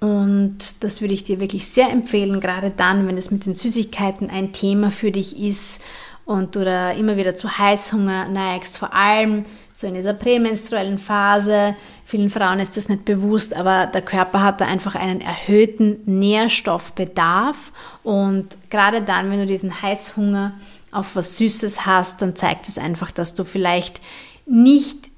Und 0.00 0.58
das 0.80 1.00
würde 1.00 1.14
ich 1.14 1.24
dir 1.24 1.40
wirklich 1.40 1.66
sehr 1.66 1.88
empfehlen, 1.88 2.38
gerade 2.40 2.70
dann, 2.70 3.08
wenn 3.08 3.16
es 3.16 3.30
mit 3.30 3.46
den 3.46 3.54
Süßigkeiten 3.54 4.28
ein 4.28 4.52
Thema 4.52 4.90
für 4.90 5.10
dich 5.10 5.38
ist 5.38 5.82
und 6.26 6.54
du 6.54 6.66
da 6.66 6.90
immer 6.90 7.16
wieder 7.16 7.34
zu 7.34 7.56
Heißhunger 7.56 8.28
neigst, 8.28 8.76
vor 8.76 8.92
allem 8.92 9.46
so 9.82 9.86
in 9.86 9.94
dieser 9.94 10.14
prämenstruellen 10.14 10.96
Phase. 10.98 11.76
Vielen 12.06 12.30
Frauen 12.30 12.58
ist 12.58 12.76
das 12.76 12.88
nicht 12.88 13.04
bewusst, 13.04 13.54
aber 13.54 13.86
der 13.86 14.00
Körper 14.02 14.42
hat 14.42 14.60
da 14.60 14.66
einfach 14.66 14.94
einen 14.94 15.20
erhöhten 15.20 16.00
Nährstoffbedarf 16.06 17.72
und 18.02 18.56
gerade 18.70 19.02
dann, 19.02 19.30
wenn 19.30 19.40
du 19.40 19.46
diesen 19.46 19.82
Heißhunger 19.82 20.54
auf 20.90 21.14
was 21.14 21.36
Süßes 21.36 21.84
hast, 21.84 22.22
dann 22.22 22.34
zeigt 22.36 22.68
es 22.68 22.78
einfach, 22.78 23.10
dass 23.10 23.34
du 23.34 23.44
vielleicht 23.44 24.00
nicht 24.46 25.10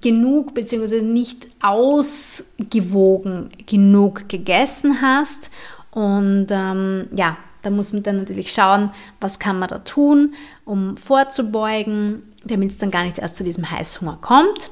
genug 0.00 0.54
bzw. 0.54 1.02
nicht 1.02 1.46
ausgewogen 1.60 3.50
genug 3.66 4.28
gegessen 4.28 5.00
hast 5.02 5.50
und 5.90 6.48
ähm, 6.50 7.08
ja, 7.14 7.36
da 7.62 7.70
muss 7.70 7.92
man 7.92 8.02
dann 8.02 8.16
natürlich 8.16 8.52
schauen, 8.52 8.90
was 9.20 9.38
kann 9.38 9.58
man 9.58 9.68
da 9.68 9.78
tun, 9.78 10.34
um 10.64 10.96
vorzubeugen, 10.96 12.22
damit 12.44 12.70
es 12.70 12.78
dann 12.78 12.90
gar 12.90 13.04
nicht 13.04 13.18
erst 13.18 13.36
zu 13.36 13.44
diesem 13.44 13.70
Heißhunger 13.70 14.18
kommt. 14.20 14.70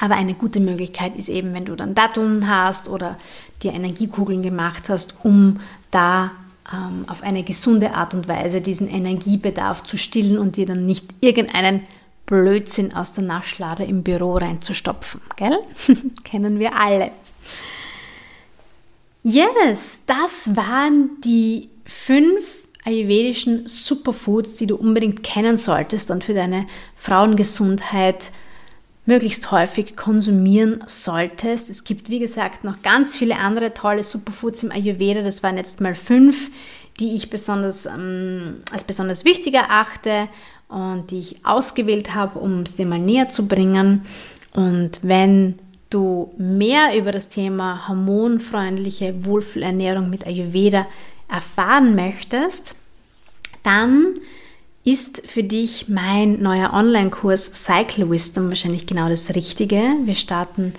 Aber 0.00 0.14
eine 0.14 0.34
gute 0.34 0.60
Möglichkeit 0.60 1.16
ist 1.16 1.28
eben, 1.28 1.54
wenn 1.54 1.64
du 1.64 1.74
dann 1.74 1.94
Datteln 1.94 2.48
hast 2.48 2.88
oder 2.88 3.16
dir 3.62 3.72
Energiekugeln 3.72 4.42
gemacht 4.42 4.84
hast, 4.88 5.14
um 5.22 5.60
da 5.90 6.32
ähm, 6.72 7.04
auf 7.08 7.22
eine 7.22 7.42
gesunde 7.42 7.94
Art 7.94 8.12
und 8.12 8.28
Weise 8.28 8.60
diesen 8.60 8.88
Energiebedarf 8.88 9.84
zu 9.84 9.96
stillen 9.96 10.38
und 10.38 10.56
dir 10.56 10.66
dann 10.66 10.84
nicht 10.84 11.06
irgendeinen 11.20 11.82
Blödsinn 12.26 12.94
aus 12.94 13.12
der 13.12 13.24
Naschlade 13.24 13.84
im 13.84 14.02
Büro 14.02 14.34
reinzustopfen. 14.34 15.20
Gell? 15.36 15.56
Kennen 16.24 16.58
wir 16.58 16.74
alle. 16.76 17.12
Yes, 19.22 20.02
das 20.06 20.54
waren 20.54 21.20
die 21.24 21.70
fünf 21.86 22.66
ayurvedischen 22.84 23.66
Superfoods, 23.66 24.56
die 24.56 24.66
du 24.66 24.76
unbedingt 24.76 25.22
kennen 25.22 25.56
solltest 25.56 26.10
und 26.10 26.22
für 26.22 26.34
deine 26.34 26.66
Frauengesundheit 26.94 28.30
möglichst 29.06 29.50
häufig 29.52 29.96
konsumieren 29.96 30.82
solltest. 30.86 31.70
Es 31.70 31.84
gibt, 31.84 32.10
wie 32.10 32.18
gesagt, 32.18 32.64
noch 32.64 32.82
ganz 32.82 33.16
viele 33.16 33.38
andere 33.38 33.72
tolle 33.72 34.02
Superfoods 34.02 34.64
im 34.64 34.72
Ayurveda. 34.72 35.22
Das 35.22 35.42
waren 35.42 35.56
jetzt 35.56 35.80
mal 35.80 35.94
fünf, 35.94 36.50
die 36.98 37.14
ich 37.14 37.30
besonders, 37.30 37.86
ähm, 37.86 38.62
als 38.72 38.84
besonders 38.84 39.24
wichtig 39.24 39.54
erachte 39.54 40.28
und 40.68 41.10
die 41.10 41.20
ich 41.20 41.46
ausgewählt 41.46 42.14
habe, 42.14 42.38
um 42.38 42.62
es 42.62 42.76
dir 42.76 42.86
mal 42.86 42.98
näher 42.98 43.28
zu 43.30 43.46
bringen. 43.46 44.02
Und 44.52 45.00
wenn 45.02 45.54
du 45.90 46.34
mehr 46.36 46.96
über 46.98 47.12
das 47.12 47.28
Thema 47.28 47.86
hormonfreundliche 47.88 49.24
Wohlfühlernährung 49.24 50.10
mit 50.10 50.26
Ayurveda 50.26 50.86
erfahren 51.28 51.94
möchtest, 51.94 52.76
dann 53.62 54.20
ist 54.84 55.22
für 55.26 55.42
dich 55.42 55.88
mein 55.88 56.40
neuer 56.40 56.72
Online-Kurs 56.72 57.64
Cycle 57.64 58.08
Wisdom 58.08 58.48
wahrscheinlich 58.48 58.86
genau 58.86 59.08
das 59.08 59.34
Richtige. 59.34 59.82
Wir 60.04 60.14
starten 60.14 60.72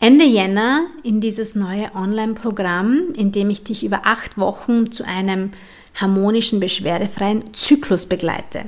Ende 0.00 0.24
Jänner 0.24 0.86
in 1.04 1.20
dieses 1.20 1.54
neue 1.54 1.94
Online-Programm, 1.94 3.12
in 3.16 3.30
dem 3.30 3.50
ich 3.50 3.62
dich 3.62 3.84
über 3.84 4.00
acht 4.04 4.36
Wochen 4.36 4.90
zu 4.90 5.04
einem 5.04 5.50
harmonischen, 5.94 6.58
beschwerdefreien 6.58 7.54
Zyklus 7.54 8.06
begleite. 8.06 8.64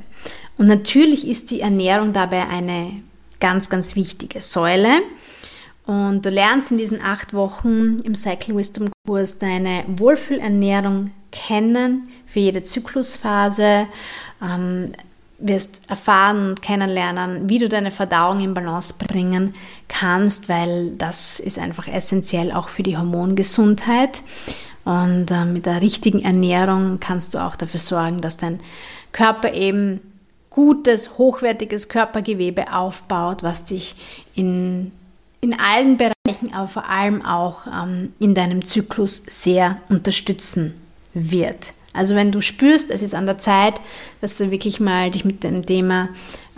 Und 0.58 0.68
natürlich 0.68 1.26
ist 1.26 1.50
die 1.50 1.60
Ernährung 1.60 2.12
dabei 2.12 2.46
eine 2.46 3.02
ganz, 3.40 3.68
ganz 3.68 3.96
wichtige 3.96 4.40
Säule. 4.40 5.02
Und 5.86 6.24
du 6.24 6.30
lernst 6.30 6.70
in 6.70 6.78
diesen 6.78 7.02
acht 7.02 7.34
Wochen 7.34 7.98
im 8.04 8.14
Cycle 8.14 8.56
Wisdom 8.56 8.90
Kurs 9.06 9.38
deine 9.38 9.84
Wohlfühlernährung 9.88 11.10
kennen 11.34 12.08
für 12.24 12.40
jede 12.40 12.62
Zyklusphase. 12.62 13.86
Ähm, 14.40 14.92
wirst 15.38 15.82
erfahren 15.88 16.50
und 16.50 16.62
kennenlernen, 16.62 17.48
wie 17.48 17.58
du 17.58 17.68
deine 17.68 17.90
Verdauung 17.90 18.40
in 18.40 18.54
Balance 18.54 18.94
bringen 18.96 19.54
kannst, 19.88 20.48
weil 20.48 20.92
das 20.92 21.40
ist 21.40 21.58
einfach 21.58 21.88
essentiell 21.88 22.52
auch 22.52 22.68
für 22.68 22.82
die 22.82 22.96
Hormongesundheit. 22.96 24.22
Und 24.84 25.30
äh, 25.30 25.44
mit 25.44 25.66
der 25.66 25.82
richtigen 25.82 26.22
Ernährung 26.22 26.98
kannst 27.00 27.34
du 27.34 27.38
auch 27.38 27.56
dafür 27.56 27.80
sorgen, 27.80 28.20
dass 28.20 28.36
dein 28.36 28.60
Körper 29.12 29.52
eben 29.52 30.00
gutes, 30.50 31.18
hochwertiges 31.18 31.88
Körpergewebe 31.88 32.72
aufbaut, 32.72 33.42
was 33.42 33.64
dich 33.64 33.96
in, 34.34 34.92
in 35.40 35.58
allen 35.58 35.96
Bereichen, 35.96 36.54
aber 36.54 36.68
vor 36.68 36.88
allem 36.88 37.24
auch 37.24 37.66
ähm, 37.66 38.12
in 38.20 38.34
deinem 38.34 38.64
Zyklus 38.64 39.16
sehr 39.26 39.78
unterstützen 39.88 40.74
wird. 41.14 41.72
Also 41.92 42.16
wenn 42.16 42.32
du 42.32 42.40
spürst, 42.40 42.90
es 42.90 43.02
ist 43.02 43.14
an 43.14 43.26
der 43.26 43.38
Zeit, 43.38 43.80
dass 44.20 44.36
du 44.36 44.50
wirklich 44.50 44.80
mal 44.80 45.10
dich 45.10 45.24
mit 45.24 45.44
dem 45.44 45.64
Thema 45.64 46.08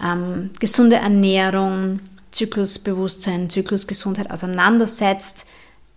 ähm, 0.02 0.50
gesunde 0.58 0.96
Ernährung, 0.96 2.00
Zyklusbewusstsein, 2.32 3.50
Zyklusgesundheit 3.50 4.30
auseinandersetzt, 4.30 5.44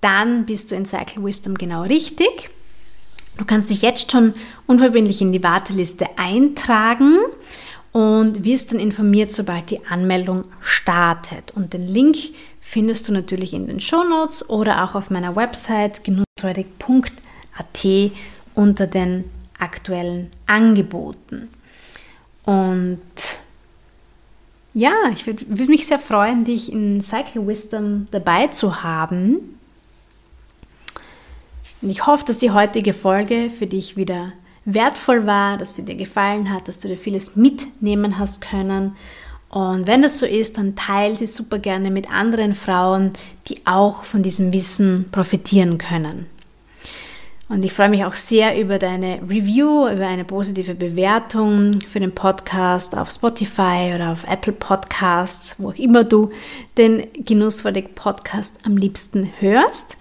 dann 0.01 0.45
bist 0.45 0.71
du 0.71 0.75
in 0.75 0.85
Cycle 0.85 1.23
Wisdom 1.23 1.55
genau 1.55 1.83
richtig. 1.83 2.49
Du 3.37 3.45
kannst 3.45 3.69
dich 3.69 3.81
jetzt 3.81 4.11
schon 4.11 4.33
unverbindlich 4.67 5.21
in 5.21 5.31
die 5.31 5.43
Warteliste 5.43 6.07
eintragen 6.17 7.17
und 7.93 8.43
wirst 8.43 8.71
dann 8.71 8.79
informiert, 8.79 9.31
sobald 9.31 9.71
die 9.71 9.85
Anmeldung 9.87 10.45
startet. 10.61 11.51
Und 11.55 11.73
den 11.73 11.87
Link 11.87 12.17
findest 12.59 13.07
du 13.07 13.13
natürlich 13.13 13.53
in 13.53 13.67
den 13.67 13.79
Show 13.79 14.03
Notes 14.03 14.49
oder 14.49 14.83
auch 14.83 14.95
auf 14.95 15.09
meiner 15.09 15.35
Website 15.35 16.03
genussfreudig.at 16.03 18.11
unter 18.59 18.87
den 18.87 19.23
aktuellen 19.57 20.29
Angeboten. 20.45 21.49
Und 22.43 22.99
ja, 24.73 24.93
ich 25.13 25.25
würde 25.25 25.45
würd 25.47 25.69
mich 25.69 25.87
sehr 25.87 25.97
freuen, 25.97 26.43
dich 26.43 26.69
in 26.69 27.01
Cycle 27.01 27.47
Wisdom 27.47 28.07
dabei 28.11 28.47
zu 28.47 28.83
haben. 28.83 29.57
Und 31.81 31.89
ich 31.89 32.05
hoffe, 32.05 32.25
dass 32.25 32.39
die 32.39 32.51
heutige 32.51 32.93
Folge 32.93 33.49
für 33.49 33.65
dich 33.65 33.95
wieder 33.95 34.33
wertvoll 34.65 35.25
war, 35.25 35.55
dass 35.55 35.75
sie 35.75 35.85
dir 35.85 35.95
gefallen 35.95 36.53
hat, 36.53 36.67
dass 36.67 36.79
du 36.79 36.89
dir 36.89 36.97
vieles 36.97 37.37
mitnehmen 37.37 38.19
hast 38.19 38.41
können. 38.41 38.97
Und 39.47 39.87
wenn 39.87 40.01
das 40.01 40.19
so 40.19 40.25
ist, 40.25 40.57
dann 40.57 40.75
teile 40.75 41.15
sie 41.15 41.27
super 41.27 41.59
gerne 41.59 41.91
mit 41.91 42.11
anderen 42.11 42.55
Frauen, 42.55 43.11
die 43.47 43.65
auch 43.65 44.03
von 44.03 44.21
diesem 44.21 44.51
Wissen 44.51 45.05
profitieren 45.13 45.77
können. 45.77 46.27
Und 47.49 47.65
ich 47.65 47.73
freue 47.73 47.89
mich 47.89 48.05
auch 48.05 48.13
sehr 48.13 48.62
über 48.62 48.77
deine 48.77 49.21
Review, 49.27 49.88
über 49.88 50.05
eine 50.05 50.23
positive 50.23 50.75
Bewertung 50.75 51.81
für 51.81 51.99
den 51.99 52.13
Podcast 52.13 52.95
auf 52.95 53.09
Spotify 53.09 53.91
oder 53.95 54.12
auf 54.12 54.23
Apple 54.23 54.53
Podcasts, 54.53 55.55
wo 55.57 55.69
auch 55.69 55.75
immer 55.75 56.03
du 56.03 56.29
den 56.77 57.07
Genussvollig 57.25 57.95
Podcast 57.95 58.55
am 58.65 58.77
liebsten 58.77 59.31
hörst. 59.39 59.97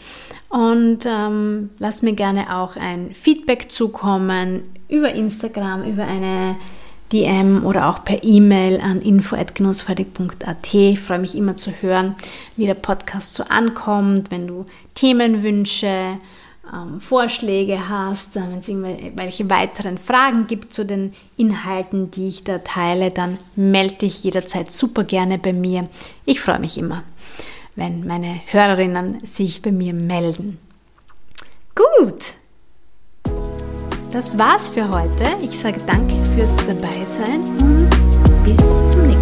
Und 0.50 1.06
ähm, 1.06 1.70
lass 1.78 2.02
mir 2.02 2.12
gerne 2.12 2.54
auch 2.54 2.76
ein 2.76 3.14
Feedback 3.14 3.72
zukommen 3.72 4.64
über 4.90 5.14
Instagram, 5.14 5.84
über 5.84 6.04
eine 6.04 6.56
DM 7.12 7.64
oder 7.64 7.88
auch 7.88 8.04
per 8.04 8.22
E-Mail 8.22 8.78
an 8.82 9.00
info.genussfertig.at. 9.00 10.74
Ich 10.74 11.00
freue 11.00 11.18
mich 11.18 11.34
immer 11.34 11.56
zu 11.56 11.70
hören, 11.80 12.14
wie 12.56 12.66
der 12.66 12.74
Podcast 12.74 13.32
so 13.32 13.44
ankommt, 13.44 14.30
wenn 14.30 14.46
du 14.46 14.66
Themenwünsche, 14.94 16.18
ähm, 16.72 17.00
Vorschläge 17.00 17.88
hast, 17.88 18.36
äh, 18.36 18.40
wenn 18.40 18.58
es 18.58 18.68
irgendwelche 18.68 19.48
weiteren 19.48 19.98
Fragen 19.98 20.46
gibt 20.46 20.72
zu 20.72 20.84
den 20.84 21.12
Inhalten, 21.36 22.10
die 22.10 22.28
ich 22.28 22.44
da 22.44 22.58
teile, 22.58 23.10
dann 23.10 23.38
melde 23.56 23.94
dich 23.96 24.24
jederzeit 24.24 24.70
super 24.70 25.04
gerne 25.04 25.38
bei 25.38 25.52
mir. 25.52 25.88
Ich 26.24 26.40
freue 26.40 26.60
mich 26.60 26.78
immer 26.78 27.02
wenn 27.78 28.04
meine 28.06 28.40
Hörerinnen 28.46 29.24
sich 29.24 29.62
bei 29.62 29.70
mir 29.70 29.94
melden. 29.94 30.58
Gut, 31.76 32.34
das 34.10 34.36
war's 34.36 34.68
für 34.68 34.88
heute. 34.88 35.36
Ich 35.40 35.58
sage 35.58 35.80
danke 35.86 36.14
fürs 36.34 36.56
Dabeisein 36.56 37.40
und 37.60 37.88
bis 38.44 38.58
zum 38.90 39.06
nächsten 39.06 39.06
Mal. 39.06 39.17